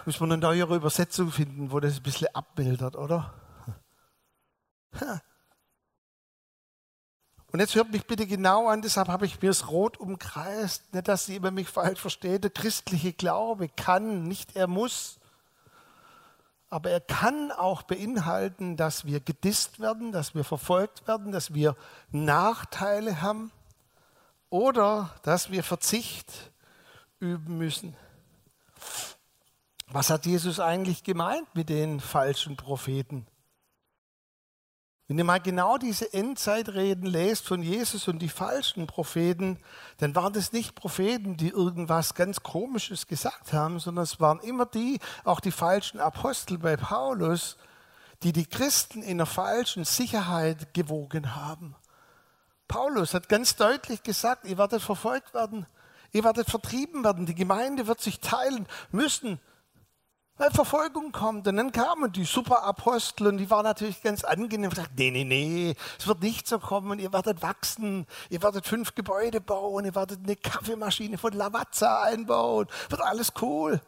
müssen 0.05 0.20
wir 0.20 0.35
eine 0.35 0.37
neuere 0.37 0.77
Übersetzung 0.77 1.33
finden, 1.33 1.73
wo 1.73 1.81
das 1.81 1.97
ein 1.97 2.03
bisschen 2.03 2.29
abmildert, 2.35 2.94
oder? 2.94 3.33
Und 7.55 7.61
jetzt 7.61 7.77
hört 7.77 7.93
mich 7.93 8.05
bitte 8.09 8.27
genau 8.27 8.67
an, 8.67 8.83
deshalb 8.83 9.07
habe 9.07 9.27
ich 9.27 9.40
mir 9.40 9.51
es 9.51 9.71
rot 9.71 9.97
umkreist, 9.97 10.93
nicht, 10.93 11.07
dass 11.07 11.27
Sie 11.27 11.37
immer 11.37 11.53
mich 11.53 11.69
falsch 11.69 12.01
versteht. 12.01 12.43
Der 12.43 12.51
christliche 12.51 13.12
Glaube 13.12 13.69
kann, 13.69 14.25
nicht 14.25 14.57
er 14.57 14.67
muss, 14.67 15.21
aber 16.69 16.90
er 16.90 17.01
kann 17.01 17.53
auch 17.53 17.83
beinhalten, 17.83 18.77
dass 18.77 19.05
wir 19.05 19.21
gedisst 19.21 19.79
werden, 19.79 20.11
dass 20.11 20.35
wir 20.35 20.43
verfolgt 20.43 21.07
werden, 21.07 21.31
dass 21.31 21.55
wir 21.55 21.77
Nachteile 22.11 23.23
haben 23.23 23.53
oder 24.51 25.14
dass 25.23 25.53
wir 25.53 25.62
Verzicht 25.62 26.33
üben 27.21 27.57
müssen. 27.57 27.97
Was 29.87 30.11
hat 30.11 30.27
Jesus 30.27 30.59
eigentlich 30.59 31.05
gemeint 31.05 31.47
mit 31.55 31.69
den 31.69 32.01
falschen 32.01 32.57
Propheten? 32.57 33.29
Wenn 35.07 35.19
ihr 35.19 35.25
mal 35.25 35.40
genau 35.40 35.77
diese 35.77 36.14
Endzeitreden 36.14 37.05
lest 37.05 37.47
von 37.47 37.62
Jesus 37.62 38.09
und 38.09 38.21
die 38.21 38.31
falschen 38.31 38.87
Propheten, 38.87 39.59
dann 39.99 40.14
waren 40.14 40.33
das 40.33 40.53
nicht 40.53 40.75
Propheten, 40.75 41.37
die 41.37 41.51
irgendwas 41.51 42.14
ganz 42.14 42.43
Komisches 42.43 43.07
gesagt 43.07 43.53
haben, 43.53 43.81
sondern 43.81 44.05
es 44.05 44.19
waren 44.19 44.40
immer 44.40 44.64
die, 44.64 44.99
auch 45.25 45.40
die 45.40 45.51
falschen 45.51 46.01
Apostel 46.01 46.57
bei 46.57 46.79
Paulus, 46.79 47.59
die 48.23 48.33
die 48.33 48.47
Christen 48.47 49.03
in 49.03 49.19
einer 49.19 49.27
falschen 49.27 49.85
Sicherheit 49.85 50.73
gewogen 50.73 51.37
haben. 51.37 51.77
Paulus 52.67 53.12
hat 53.12 53.29
ganz 53.29 53.57
deutlich 53.57 54.03
gesagt, 54.03 54.47
ihr 54.47 54.57
werdet 54.57 54.81
verfolgt 54.81 55.35
werden, 55.35 55.67
ihr 56.12 56.25
werdet 56.25 56.49
vertrieben 56.49 57.05
werden, 57.05 57.27
die 57.27 57.35
Gemeinde 57.35 57.87
wird 57.87 58.01
sich 58.01 58.21
teilen 58.21 58.67
müssen. 58.90 59.38
Weil 60.37 60.51
Verfolgung 60.51 61.12
kommt. 61.12 61.47
Und 61.47 61.57
dann 61.57 61.70
kamen 61.70 62.11
die 62.11 62.25
Superapostel 62.25 63.29
und 63.29 63.38
die 63.38 63.49
waren 63.51 63.62
natürlich 63.62 64.03
ganz 64.03 64.25
angenehm 64.25 64.70
und 64.70 64.77
sagten, 64.77 64.94
nee, 64.97 65.11
nee, 65.11 65.25
nee, 65.25 65.77
es 65.97 66.09
wird 66.09 66.23
nicht 66.23 66.49
so 66.49 66.59
kommen. 66.59 66.99
Ihr 66.99 67.12
werdet 67.12 67.40
wachsen, 67.40 68.07
ihr 68.31 68.42
werdet 68.42 68.66
fünf 68.66 68.97
Gebäude 68.97 69.40
bauen, 69.40 69.85
ihr 69.85 69.94
werdet 69.94 70.20
eine 70.25 70.35
Kaffeemaschine 70.35 71.18
von 71.18 71.33
Lavazza 71.33 72.03
einbauen, 72.03 72.66
wird 72.88 73.01
alles 73.01 73.33
cool. 73.42 73.81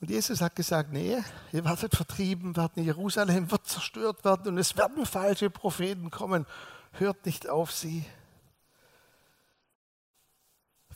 Und 0.00 0.10
Jesus 0.10 0.40
hat 0.40 0.56
gesagt, 0.56 0.92
nee, 0.92 1.22
ihr 1.52 1.64
werdet 1.64 1.94
vertrieben 1.94 2.56
werden, 2.56 2.82
Jerusalem 2.82 3.50
wird 3.50 3.66
zerstört 3.66 4.24
werden 4.24 4.48
und 4.48 4.58
es 4.58 4.76
werden 4.76 5.04
falsche 5.04 5.50
Propheten 5.50 6.10
kommen. 6.10 6.46
Hört 6.92 7.24
nicht 7.26 7.48
auf 7.48 7.70
sie. 7.70 8.04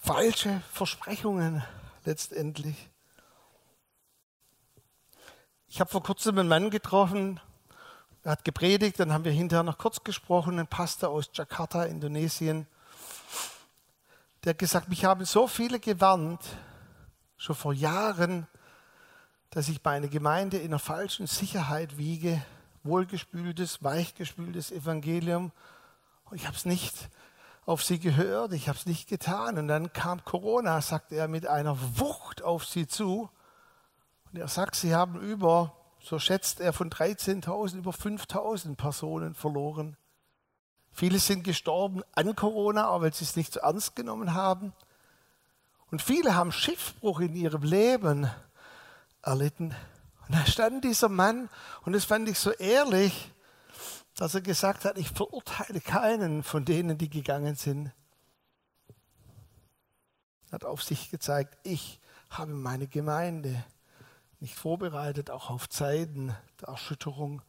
Falsche 0.01 0.63
Versprechungen 0.73 1.63
letztendlich. 2.05 2.91
Ich 5.69 5.81
habe 5.81 5.91
vor 5.91 6.03
kurzem 6.03 6.39
einen 6.39 6.49
Mann 6.49 6.71
getroffen, 6.71 7.41
er 8.23 8.33
hat 8.33 8.45
gepredigt, 8.45 9.01
dann 9.01 9.13
haben 9.13 9.25
wir 9.25 9.33
hinterher 9.33 9.65
noch 9.65 9.79
kurz 9.79 10.03
gesprochen, 10.05 10.59
ein 10.61 10.67
Pastor 10.69 11.11
aus 11.11 11.29
Jakarta, 11.33 11.85
Indonesien. 11.85 12.67
Der 14.45 14.51
hat 14.51 14.59
gesagt, 14.59 14.89
mich 14.89 15.05
haben 15.05 15.25
so 15.25 15.49
viele 15.49 15.81
gewarnt, 15.81 16.41
schon 17.37 17.57
vor 17.57 17.73
Jahren, 17.73 18.47
dass 19.51 19.69
ich 19.69 19.83
meine 19.83 20.09
Gemeinde 20.09 20.57
in 20.59 20.67
einer 20.67 20.79
falschen 20.79 21.27
Sicherheit 21.27 21.99
wiege, 21.99 22.41
wohlgespültes, 22.85 23.83
weichgespültes 23.83 24.71
Evangelium. 24.71 25.51
Ich 26.33 26.47
habe 26.47 26.57
es 26.57 26.65
nicht 26.65 26.95
auf 27.65 27.83
sie 27.83 27.99
gehört, 27.99 28.53
ich 28.53 28.69
habe 28.69 28.79
es 28.79 28.87
nicht 28.87 29.09
getan. 29.09 29.59
Und 29.59 29.67
dann 29.67 29.93
kam 29.93 30.25
Corona, 30.25 30.81
sagte 30.81 31.17
er, 31.17 31.27
mit 31.27 31.47
einer 31.49 31.77
Wucht 31.99 32.43
auf 32.43 32.65
sie 32.65 32.87
zu. 32.87 33.29
Und 34.33 34.39
er 34.39 34.49
sagt, 34.49 34.77
sie 34.77 34.95
haben 34.95 35.21
über, 35.21 35.75
so 36.01 36.19
schätzt 36.19 36.61
er, 36.61 36.73
von 36.73 36.91
13.000 36.91 37.77
über 37.77 37.93
5.000 37.93 38.77
Personen 38.77 39.35
verloren. 39.35 39.97
Viele 40.93 41.19
sind 41.19 41.45
gestorben 41.45 42.03
an 42.13 42.35
Corona, 42.35 42.87
aber 42.87 43.05
weil 43.05 43.15
sie 43.15 43.25
es 43.25 43.37
nicht 43.37 43.53
so 43.53 43.61
ernst 43.61 43.97
genommen 43.97 44.35
haben. 44.35 44.73
Und 45.91 46.03
viele 46.03 46.35
haben 46.35 46.53
Schiffbruch 46.53 47.21
in 47.21 47.37
ihrem 47.37 47.63
Leben 47.63 48.31
erlitten. 49.23 49.75
Und 50.27 50.35
da 50.35 50.45
stand 50.47 50.85
dieser 50.85 51.09
Mann, 51.09 51.49
und 51.85 51.93
das 51.93 52.05
fand 52.05 52.29
ich 52.29 52.39
so 52.39 52.51
ehrlich, 52.51 53.33
dass 54.17 54.35
er 54.35 54.41
gesagt 54.41 54.85
hat, 54.85 54.99
ich 54.99 55.11
verurteile 55.11 55.81
keinen 55.81 56.43
von 56.43 56.65
denen, 56.65 56.99
die 56.99 57.11
gegangen 57.11 57.55
sind. 57.55 57.93
Er 60.49 60.53
hat 60.53 60.65
auf 60.65 60.83
sich 60.83 61.11
gezeigt, 61.11 61.57
ich 61.63 62.01
habe 62.31 62.53
meine 62.53 62.87
Gemeinde 62.87 63.65
nicht 64.41 64.55
vorbereitet, 64.55 65.31
auch 65.31 65.51
auf 65.51 65.69
Zeiten 65.69 66.35
der 66.61 66.69
Erschütterung, 66.69 67.43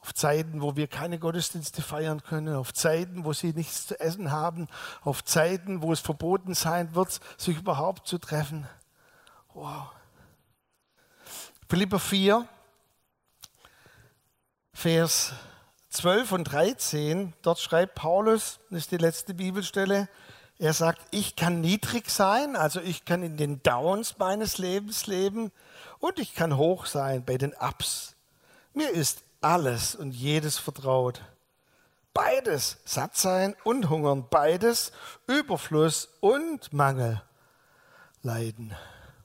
auf 0.00 0.14
Zeiten, 0.14 0.62
wo 0.62 0.76
wir 0.76 0.86
keine 0.86 1.18
Gottesdienste 1.18 1.82
feiern 1.82 2.22
können, 2.22 2.54
auf 2.54 2.72
Zeiten, 2.72 3.24
wo 3.24 3.32
sie 3.32 3.52
nichts 3.52 3.86
zu 3.86 4.00
essen 4.00 4.30
haben, 4.30 4.68
auf 5.02 5.24
Zeiten, 5.24 5.82
wo 5.82 5.92
es 5.92 6.00
verboten 6.00 6.54
sein 6.54 6.94
wird, 6.94 7.20
sich 7.36 7.58
überhaupt 7.58 8.06
zu 8.06 8.18
treffen. 8.18 8.66
Wow. 9.52 9.90
Philipper 11.68 11.98
4, 11.98 12.48
Vers 14.72 15.32
12 15.90 16.32
und 16.32 16.44
13, 16.44 17.34
dort 17.42 17.58
schreibt 17.58 17.94
Paulus, 17.94 18.60
das 18.70 18.80
ist 18.80 18.92
die 18.92 18.96
letzte 18.96 19.34
Bibelstelle, 19.34 20.08
er 20.58 20.72
sagt, 20.74 21.00
ich 21.10 21.36
kann 21.36 21.60
niedrig 21.60 22.10
sein, 22.10 22.54
also 22.54 22.80
ich 22.80 23.04
kann 23.04 23.22
in 23.22 23.36
den 23.36 23.62
Downs 23.62 24.18
meines 24.18 24.58
Lebens 24.58 25.06
leben, 25.06 25.52
und 26.00 26.18
ich 26.18 26.34
kann 26.34 26.56
hoch 26.56 26.86
sein 26.86 27.24
bei 27.24 27.38
den 27.38 27.54
Ups. 27.54 28.14
Mir 28.74 28.90
ist 28.90 29.22
alles 29.40 29.94
und 29.94 30.12
jedes 30.12 30.58
vertraut. 30.58 31.22
Beides, 32.12 32.78
satt 32.84 33.16
sein 33.16 33.54
und 33.62 33.88
hungern, 33.88 34.26
beides, 34.28 34.92
Überfluss 35.26 36.08
und 36.20 36.72
Mangel, 36.72 37.22
Leiden. 38.22 38.74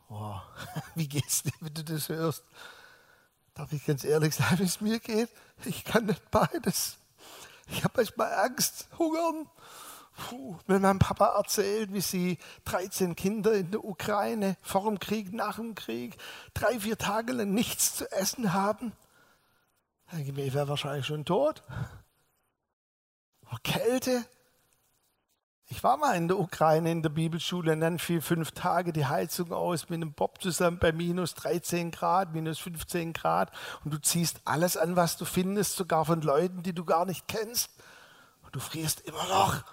Oh, 0.10 0.40
wie 0.96 1.08
geht's 1.08 1.44
dir, 1.44 1.54
wenn 1.62 1.74
du 1.74 1.84
das 1.84 2.10
hörst? 2.10 2.44
Darf 3.56 3.72
ich 3.74 3.86
ganz 3.86 4.04
ehrlich 4.04 4.36
sagen, 4.36 4.60
wie 4.60 4.64
es 4.64 4.82
mir 4.82 5.00
geht? 5.00 5.30
Ich 5.64 5.84
kann 5.84 6.06
nicht 6.06 6.30
beides. 6.30 6.98
Ich 7.68 7.84
habe 7.84 7.94
manchmal 7.98 8.34
Angst, 8.34 8.88
hungern 9.00 9.50
Puh, 10.18 10.58
wenn 10.68 10.82
mein 10.82 11.00
Papa 11.00 11.38
erzählt, 11.38 11.92
wie 11.94 12.02
sie 12.02 12.38
13 12.66 13.16
Kinder 13.16 13.54
in 13.54 13.72
der 13.72 13.84
Ukraine 13.84 14.56
vor 14.62 14.86
dem 14.86 15.00
Krieg, 15.00 15.34
nach 15.34 15.58
dem 15.58 15.76
Krieg, 15.76 16.18
drei, 16.54 16.80
vier 16.80 16.98
Tage 16.98 17.34
lang 17.34 17.54
nichts 17.54 17.96
zu 17.96 18.10
essen 18.12 18.54
haben, 18.54 18.94
ich 20.18 20.36
wäre 20.36 20.68
wahrscheinlich 20.68 21.06
schon 21.06 21.26
tot. 21.26 21.64
Kälte. 23.64 24.26
Ich 25.68 25.84
war 25.84 25.98
mal 25.98 26.16
in 26.16 26.28
der 26.28 26.40
Ukraine 26.40 26.92
in 26.92 27.02
der 27.02 27.10
Bibelschule 27.10 27.74
und 27.74 27.82
dann 27.82 27.98
fiel 27.98 28.22
fünf 28.22 28.52
Tage 28.52 28.94
die 28.94 29.08
Heizung 29.08 29.52
aus 29.52 29.90
mit 29.90 29.98
einem 29.98 30.14
Bob 30.14 30.40
zusammen 30.42 30.78
bei 30.78 30.92
minus 30.92 31.34
13 31.34 31.90
Grad, 31.90 32.34
minus 32.34 32.60
15 32.60 33.14
Grad 33.14 33.52
und 33.84 33.92
du 33.92 34.00
ziehst 34.00 34.42
alles 34.46 34.78
an, 34.78 34.96
was 34.96 35.18
du 35.18 35.26
findest, 35.26 35.76
sogar 35.76 36.06
von 36.06 36.22
Leuten, 36.22 36.62
die 36.62 36.74
du 36.74 36.86
gar 36.86 37.06
nicht 37.06 37.28
kennst. 37.28 37.72
Und 38.44 38.56
du 38.56 38.60
frierst 38.60 39.02
immer 39.02 39.28
noch. 39.28 39.64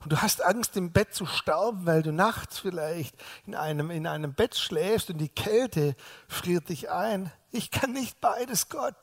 Und 0.00 0.12
du 0.12 0.22
hast 0.22 0.42
Angst, 0.44 0.76
im 0.76 0.92
Bett 0.92 1.14
zu 1.14 1.26
sterben, 1.26 1.86
weil 1.86 2.02
du 2.02 2.12
nachts 2.12 2.58
vielleicht 2.58 3.16
in 3.46 3.54
einem, 3.54 3.90
in 3.90 4.06
einem 4.06 4.34
Bett 4.34 4.54
schläfst 4.54 5.10
und 5.10 5.18
die 5.18 5.28
Kälte 5.28 5.96
friert 6.28 6.68
dich 6.68 6.90
ein. 6.90 7.32
Ich 7.50 7.70
kann 7.70 7.92
nicht 7.92 8.20
beides, 8.20 8.68
Gott. 8.68 8.96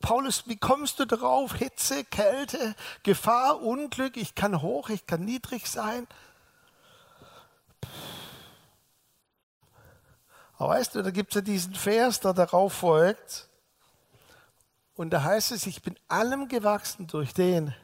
Paulus, 0.00 0.46
wie 0.46 0.56
kommst 0.56 1.00
du 1.00 1.04
darauf? 1.04 1.54
Hitze, 1.54 2.04
Kälte, 2.04 2.74
Gefahr, 3.02 3.60
Unglück, 3.62 4.16
ich 4.16 4.34
kann 4.34 4.62
hoch, 4.62 4.88
ich 4.88 5.06
kann 5.06 5.24
niedrig 5.24 5.66
sein. 5.66 6.06
Aber 10.58 10.70
weißt 10.70 10.94
du, 10.94 11.02
da 11.02 11.10
gibt 11.10 11.32
es 11.32 11.34
ja 11.36 11.40
diesen 11.40 11.74
Vers, 11.74 12.20
der 12.20 12.32
darauf 12.32 12.72
folgt. 12.72 13.48
Und 14.94 15.10
da 15.10 15.22
heißt 15.22 15.52
es, 15.52 15.66
ich 15.66 15.82
bin 15.82 15.98
allem 16.08 16.48
gewachsen 16.48 17.06
durch 17.06 17.34
den, 17.34 17.74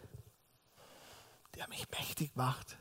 der 1.56 1.68
mich 1.68 1.88
mächtig 1.90 2.36
macht. 2.36 2.76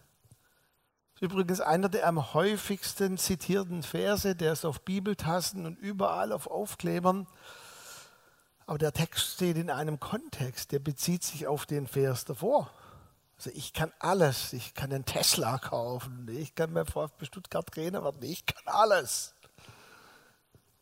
Übrigens 1.19 1.61
einer 1.61 1.87
der 1.87 2.07
am 2.07 2.33
häufigsten 2.33 3.17
zitierten 3.17 3.83
Verse, 3.83 4.35
der 4.35 4.53
ist 4.53 4.65
auf 4.65 4.81
Bibeltassen 4.81 5.67
und 5.67 5.77
überall 5.77 6.31
auf 6.31 6.47
Aufklebern. 6.47 7.27
Aber 8.65 8.79
der 8.79 8.91
Text 8.91 9.35
steht 9.35 9.57
in 9.57 9.69
einem 9.69 9.99
Kontext, 9.99 10.71
der 10.71 10.79
bezieht 10.79 11.23
sich 11.23 11.45
auf 11.45 11.65
den 11.67 11.87
Vers 11.87 12.25
davor. 12.25 12.71
Also 13.37 13.51
ich 13.53 13.73
kann 13.73 13.91
alles, 13.99 14.53
ich 14.53 14.73
kann 14.73 14.91
einen 14.91 15.05
Tesla 15.05 15.57
kaufen, 15.57 16.27
ich 16.31 16.55
kann 16.55 16.73
beim 16.73 16.85
VfB 16.85 17.25
Stuttgart 17.25 17.67
Trainer 17.67 18.03
werden, 18.03 18.23
ich 18.23 18.45
kann 18.45 18.63
alles. 18.65 19.35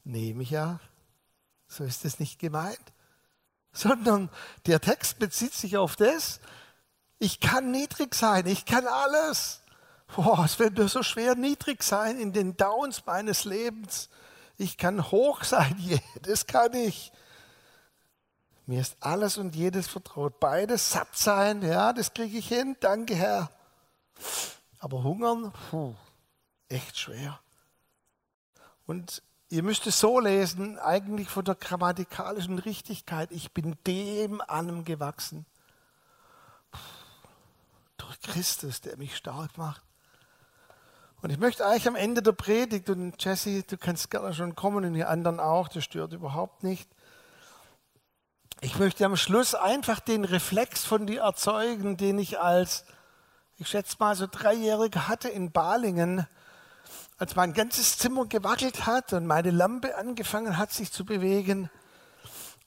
Nee, 0.03 0.33
Micha, 0.33 0.79
so 1.67 1.83
ist 1.83 2.05
es 2.05 2.19
nicht 2.19 2.39
gemeint. 2.39 2.93
Sondern 3.71 4.29
der 4.65 4.79
Text 4.79 5.19
bezieht 5.19 5.53
sich 5.53 5.77
auf 5.77 5.95
das, 5.95 6.39
ich 7.19 7.39
kann 7.39 7.71
niedrig 7.71 8.15
sein, 8.15 8.47
ich 8.47 8.65
kann 8.65 8.87
alles. 8.87 9.61
Boah, 10.15 10.43
es 10.45 10.57
wird 10.57 10.77
mir 10.77 10.87
so 10.87 11.03
schwer 11.03 11.35
niedrig 11.35 11.83
sein 11.83 12.19
in 12.19 12.33
den 12.33 12.57
Downs 12.57 13.05
meines 13.05 13.45
Lebens. 13.45 14.09
Ich 14.57 14.77
kann 14.77 15.11
hoch 15.11 15.43
sein, 15.43 16.01
das 16.21 16.47
kann 16.47 16.73
ich. 16.73 17.11
Mir 18.65 18.81
ist 18.81 18.97
alles 18.99 19.37
und 19.37 19.55
jedes 19.55 19.87
vertraut. 19.87 20.39
Beides 20.39 20.91
satt 20.91 21.15
sein, 21.17 21.61
ja, 21.61 21.91
das 21.91 22.13
kriege 22.13 22.37
ich 22.37 22.47
hin, 22.47 22.77
danke 22.79 23.15
Herr. 23.15 23.51
Aber 24.79 25.03
hungern, 25.03 25.51
puh, 25.69 25.95
echt 26.69 26.97
schwer. 26.97 27.39
Und 28.85 29.21
ihr 29.49 29.63
müsst 29.63 29.87
es 29.87 29.99
so 29.99 30.19
lesen, 30.19 30.79
eigentlich 30.79 31.29
von 31.29 31.45
der 31.45 31.55
grammatikalischen 31.55 32.59
Richtigkeit, 32.59 33.31
ich 33.31 33.51
bin 33.51 33.75
dem 33.85 34.41
allem 34.41 34.85
gewachsen. 34.85 35.45
Durch 37.99 38.19
Christus, 38.21 38.81
der 38.81 38.97
mich 38.97 39.15
stark 39.15 39.57
macht. 39.57 39.83
Und 41.21 41.31
ich 41.31 41.37
möchte 41.37 41.65
eigentlich 41.65 41.87
am 41.87 41.95
Ende 41.95 42.21
der 42.21 42.31
Predigt, 42.31 42.89
und 42.89 43.23
Jesse, 43.23 43.63
du 43.63 43.77
kannst 43.77 44.09
gerne 44.09 44.33
schon 44.33 44.55
kommen 44.55 44.85
und 44.85 44.93
die 44.93 45.03
anderen 45.03 45.39
auch, 45.39 45.67
das 45.67 45.83
stört 45.83 46.13
überhaupt 46.13 46.63
nicht. 46.63 46.89
Ich 48.61 48.79
möchte 48.79 49.05
am 49.05 49.17
Schluss 49.17 49.53
einfach 49.53 49.99
den 49.99 50.23
Reflex 50.23 50.85
von 50.85 51.07
dir 51.07 51.21
erzeugen, 51.21 51.97
den 51.97 52.19
ich 52.19 52.39
als, 52.39 52.85
ich 53.57 53.67
schätze 53.67 53.97
mal, 53.99 54.15
so 54.15 54.27
Dreijähriger 54.27 55.09
hatte 55.09 55.27
in 55.27 55.51
Balingen, 55.51 56.25
als 57.17 57.35
mein 57.35 57.53
ganzes 57.53 57.97
Zimmer 57.97 58.25
gewackelt 58.25 58.85
hat 58.85 59.11
und 59.11 59.25
meine 59.25 59.51
Lampe 59.51 59.97
angefangen 59.97 60.57
hat, 60.57 60.71
sich 60.71 60.91
zu 60.91 61.03
bewegen. 61.03 61.69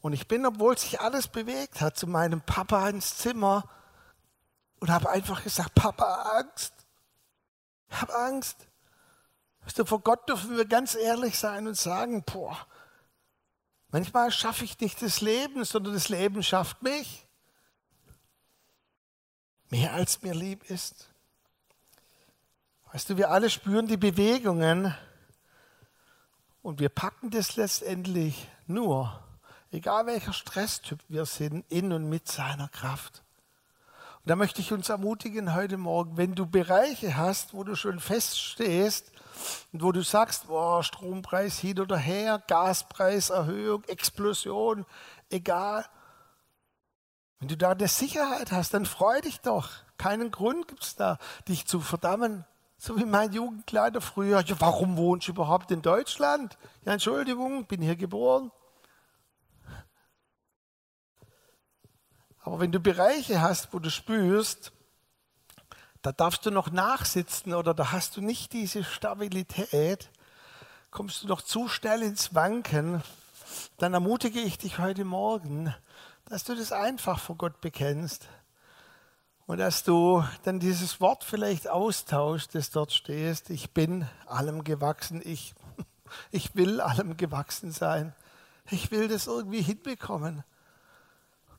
Und 0.02 0.12
ich 0.12 0.28
bin, 0.28 0.44
obwohl 0.44 0.76
sich 0.76 1.00
alles 1.00 1.28
bewegt 1.28 1.80
hat, 1.80 1.96
zu 1.96 2.06
meinem 2.06 2.42
Papa 2.42 2.86
ins 2.90 3.16
Zimmer 3.16 3.64
und 4.82 4.90
habe 4.90 5.08
einfach 5.08 5.42
gesagt, 5.42 5.74
Papa, 5.74 6.38
Angst. 6.38 6.74
Ich 7.88 8.00
habe 8.00 8.14
Angst. 8.14 8.66
Weißt 9.64 9.78
du, 9.78 9.84
vor 9.86 10.00
Gott 10.00 10.28
dürfen 10.28 10.56
wir 10.56 10.66
ganz 10.66 10.94
ehrlich 10.94 11.38
sein 11.38 11.66
und 11.66 11.76
sagen, 11.76 12.22
boah, 12.24 12.66
Manchmal 13.92 14.30
schaffe 14.32 14.64
ich 14.64 14.80
nicht 14.80 15.02
das 15.02 15.20
Leben, 15.20 15.66
sondern 15.66 15.92
das 15.92 16.08
Leben 16.08 16.42
schafft 16.42 16.82
mich. 16.82 17.26
Mehr 19.68 19.92
als 19.92 20.22
mir 20.22 20.34
lieb 20.34 20.68
ist. 20.70 21.10
Weißt 22.90 23.10
du, 23.10 23.18
wir 23.18 23.30
alle 23.30 23.50
spüren 23.50 23.86
die 23.86 23.98
Bewegungen 23.98 24.94
und 26.62 26.80
wir 26.80 26.88
packen 26.88 27.30
das 27.30 27.56
letztendlich 27.56 28.48
nur, 28.66 29.22
egal 29.70 30.06
welcher 30.06 30.32
Stresstyp 30.32 31.00
wir 31.08 31.26
sind, 31.26 31.70
in 31.70 31.92
und 31.92 32.08
mit 32.08 32.28
seiner 32.28 32.68
Kraft. 32.68 33.22
Und 34.22 34.30
da 34.30 34.36
möchte 34.36 34.60
ich 34.60 34.72
uns 34.72 34.88
ermutigen 34.88 35.52
heute 35.52 35.76
Morgen, 35.76 36.16
wenn 36.16 36.36
du 36.36 36.46
Bereiche 36.46 37.16
hast, 37.16 37.54
wo 37.54 37.64
du 37.64 37.74
schon 37.74 37.98
feststehst, 37.98 39.10
und 39.72 39.82
wo 39.82 39.90
du 39.90 40.02
sagst, 40.02 40.46
boah, 40.46 40.84
Strompreis 40.84 41.58
hin 41.58 41.80
oder 41.80 41.96
her, 41.96 42.40
Gaspreiserhöhung, 42.46 43.82
Explosion, 43.84 44.86
egal. 45.28 45.84
Wenn 47.40 47.48
du 47.48 47.56
da 47.56 47.72
eine 47.72 47.88
Sicherheit 47.88 48.52
hast, 48.52 48.74
dann 48.74 48.86
freu 48.86 49.20
dich 49.20 49.40
doch. 49.40 49.70
Keinen 49.98 50.30
Grund 50.30 50.68
gibt 50.68 50.84
es 50.84 50.94
da, 50.94 51.18
dich 51.48 51.66
zu 51.66 51.80
verdammen. 51.80 52.44
So 52.78 52.96
wie 52.98 53.04
mein 53.04 53.32
Jugendleiter 53.32 54.00
früher. 54.00 54.40
Ja, 54.40 54.60
warum 54.60 54.96
wohnst 54.96 55.26
du 55.26 55.32
überhaupt 55.32 55.72
in 55.72 55.82
Deutschland? 55.82 56.58
Ja, 56.84 56.92
Entschuldigung, 56.92 57.66
bin 57.66 57.80
hier 57.82 57.96
geboren. 57.96 58.52
Aber 62.42 62.58
wenn 62.58 62.72
du 62.72 62.80
Bereiche 62.80 63.40
hast, 63.40 63.72
wo 63.72 63.78
du 63.78 63.88
spürst, 63.88 64.72
da 66.02 66.10
darfst 66.10 66.44
du 66.44 66.50
noch 66.50 66.72
nachsitzen 66.72 67.54
oder 67.54 67.72
da 67.72 67.92
hast 67.92 68.16
du 68.16 68.20
nicht 68.20 68.52
diese 68.52 68.82
Stabilität, 68.82 70.10
kommst 70.90 71.22
du 71.22 71.28
noch 71.28 71.42
zu 71.42 71.68
schnell 71.68 72.02
ins 72.02 72.34
Wanken, 72.34 73.02
dann 73.78 73.94
ermutige 73.94 74.40
ich 74.40 74.58
dich 74.58 74.78
heute 74.78 75.04
Morgen, 75.04 75.72
dass 76.24 76.42
du 76.42 76.56
das 76.56 76.72
einfach 76.72 77.20
vor 77.20 77.36
Gott 77.36 77.60
bekennst 77.60 78.26
und 79.46 79.58
dass 79.58 79.84
du 79.84 80.24
dann 80.42 80.58
dieses 80.58 81.00
Wort 81.00 81.22
vielleicht 81.22 81.68
austauschst, 81.68 82.56
das 82.56 82.70
dort 82.70 82.92
stehst, 82.92 83.50
ich 83.50 83.70
bin 83.70 84.08
allem 84.26 84.64
gewachsen, 84.64 85.22
ich, 85.24 85.54
ich 86.32 86.56
will 86.56 86.80
allem 86.80 87.16
gewachsen 87.16 87.70
sein, 87.70 88.12
ich 88.68 88.90
will 88.90 89.06
das 89.06 89.28
irgendwie 89.28 89.62
hinbekommen. 89.62 90.42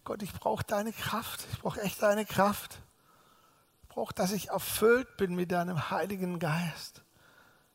Gott, 0.04 0.22
ich 0.22 0.34
brauche 0.34 0.64
deine 0.64 0.92
Kraft, 0.92 1.46
ich 1.52 1.60
brauche 1.60 1.82
echt 1.82 2.02
deine 2.02 2.26
Kraft 2.26 2.80
brauche, 3.94 4.14
dass 4.14 4.32
ich 4.32 4.50
erfüllt 4.50 5.18
bin 5.18 5.36
mit 5.36 5.52
deinem 5.52 5.90
Heiligen 5.92 6.40
Geist. 6.40 7.02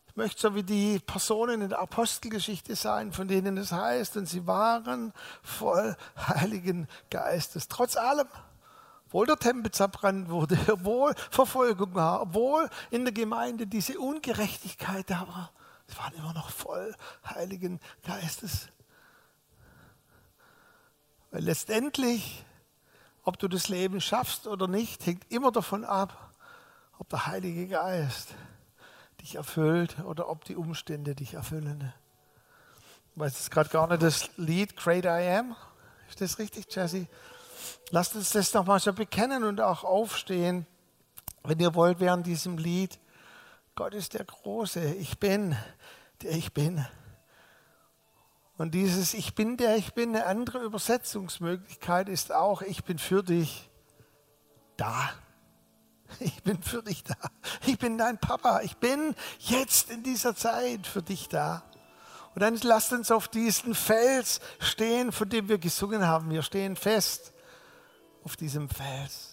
Ich 0.08 0.16
möchte 0.16 0.40
so 0.40 0.54
wie 0.54 0.64
die 0.64 0.98
Personen 0.98 1.62
in 1.62 1.68
der 1.68 1.78
Apostelgeschichte 1.78 2.74
sein, 2.74 3.12
von 3.12 3.28
denen 3.28 3.56
es 3.56 3.70
heißt, 3.70 4.16
und 4.16 4.26
sie 4.26 4.46
waren 4.46 5.12
voll 5.42 5.96
Heiligen 6.16 6.88
Geistes. 7.10 7.68
Trotz 7.68 7.96
allem, 7.96 8.26
obwohl 9.06 9.26
der 9.26 9.36
Tempel 9.36 9.70
zerbrannt 9.70 10.28
wurde, 10.28 10.58
obwohl 10.72 11.14
Verfolgung 11.30 11.94
war, 11.94 12.22
obwohl 12.22 12.68
in 12.90 13.04
der 13.04 13.14
Gemeinde 13.14 13.66
diese 13.66 13.98
Ungerechtigkeit 13.98 15.08
da 15.08 15.20
war, 15.28 15.52
sie 15.86 15.96
waren 15.98 16.14
immer 16.14 16.34
noch 16.34 16.50
voll 16.50 16.94
Heiligen 17.24 17.78
Geistes. 18.04 18.68
Weil 21.30 21.42
letztendlich 21.42 22.44
ob 23.28 23.38
du 23.38 23.46
das 23.46 23.68
Leben 23.68 24.00
schaffst 24.00 24.46
oder 24.46 24.68
nicht, 24.68 25.04
hängt 25.04 25.30
immer 25.30 25.52
davon 25.52 25.84
ab, 25.84 26.32
ob 26.98 27.10
der 27.10 27.26
Heilige 27.26 27.68
Geist 27.68 28.34
dich 29.20 29.34
erfüllt 29.34 29.98
oder 30.04 30.30
ob 30.30 30.46
die 30.46 30.56
Umstände 30.56 31.14
dich 31.14 31.34
erfüllen. 31.34 31.92
Ich 33.12 33.20
weiß 33.20 33.34
jetzt 33.34 33.50
gerade 33.50 33.68
gar 33.68 33.86
nicht 33.86 34.00
das 34.00 34.30
Lied 34.38 34.78
Great 34.78 35.04
I 35.04 35.36
Am. 35.36 35.56
Ist 36.08 36.22
das 36.22 36.38
richtig, 36.38 36.74
Jesse? 36.74 37.06
Lasst 37.90 38.16
uns 38.16 38.30
das 38.30 38.54
nochmal 38.54 38.80
so 38.80 38.94
bekennen 38.94 39.44
und 39.44 39.60
auch 39.60 39.84
aufstehen, 39.84 40.66
wenn 41.44 41.60
ihr 41.60 41.74
wollt, 41.74 42.00
während 42.00 42.26
diesem 42.26 42.56
Lied. 42.56 42.98
Gott 43.74 43.92
ist 43.92 44.14
der 44.14 44.24
Große. 44.24 44.94
Ich 44.94 45.18
bin, 45.18 45.54
der 46.22 46.30
ich 46.30 46.54
bin. 46.54 46.86
Und 48.58 48.74
dieses 48.74 49.14
Ich 49.14 49.34
bin 49.34 49.56
der 49.56 49.76
ich 49.76 49.94
bin, 49.94 50.14
eine 50.14 50.26
andere 50.26 50.58
Übersetzungsmöglichkeit 50.58 52.08
ist 52.08 52.32
auch, 52.32 52.60
ich 52.60 52.84
bin 52.84 52.98
für 52.98 53.22
dich 53.22 53.70
da. 54.76 55.10
Ich 56.20 56.42
bin 56.42 56.62
für 56.62 56.82
dich 56.82 57.04
da. 57.04 57.16
Ich 57.66 57.78
bin 57.78 57.98
dein 57.98 58.16
Papa. 58.16 58.62
Ich 58.62 58.78
bin 58.78 59.14
jetzt 59.40 59.90
in 59.90 60.02
dieser 60.02 60.34
Zeit 60.34 60.86
für 60.86 61.02
dich 61.02 61.28
da. 61.28 61.62
Und 62.34 62.40
dann 62.40 62.56
lasst 62.62 62.94
uns 62.94 63.10
auf 63.10 63.28
diesen 63.28 63.74
Fels 63.74 64.40
stehen, 64.58 65.12
von 65.12 65.28
dem 65.28 65.50
wir 65.50 65.58
gesungen 65.58 66.06
haben. 66.06 66.30
Wir 66.30 66.42
stehen 66.42 66.76
fest 66.76 67.34
auf 68.24 68.36
diesem 68.36 68.70
Fels. 68.70 69.27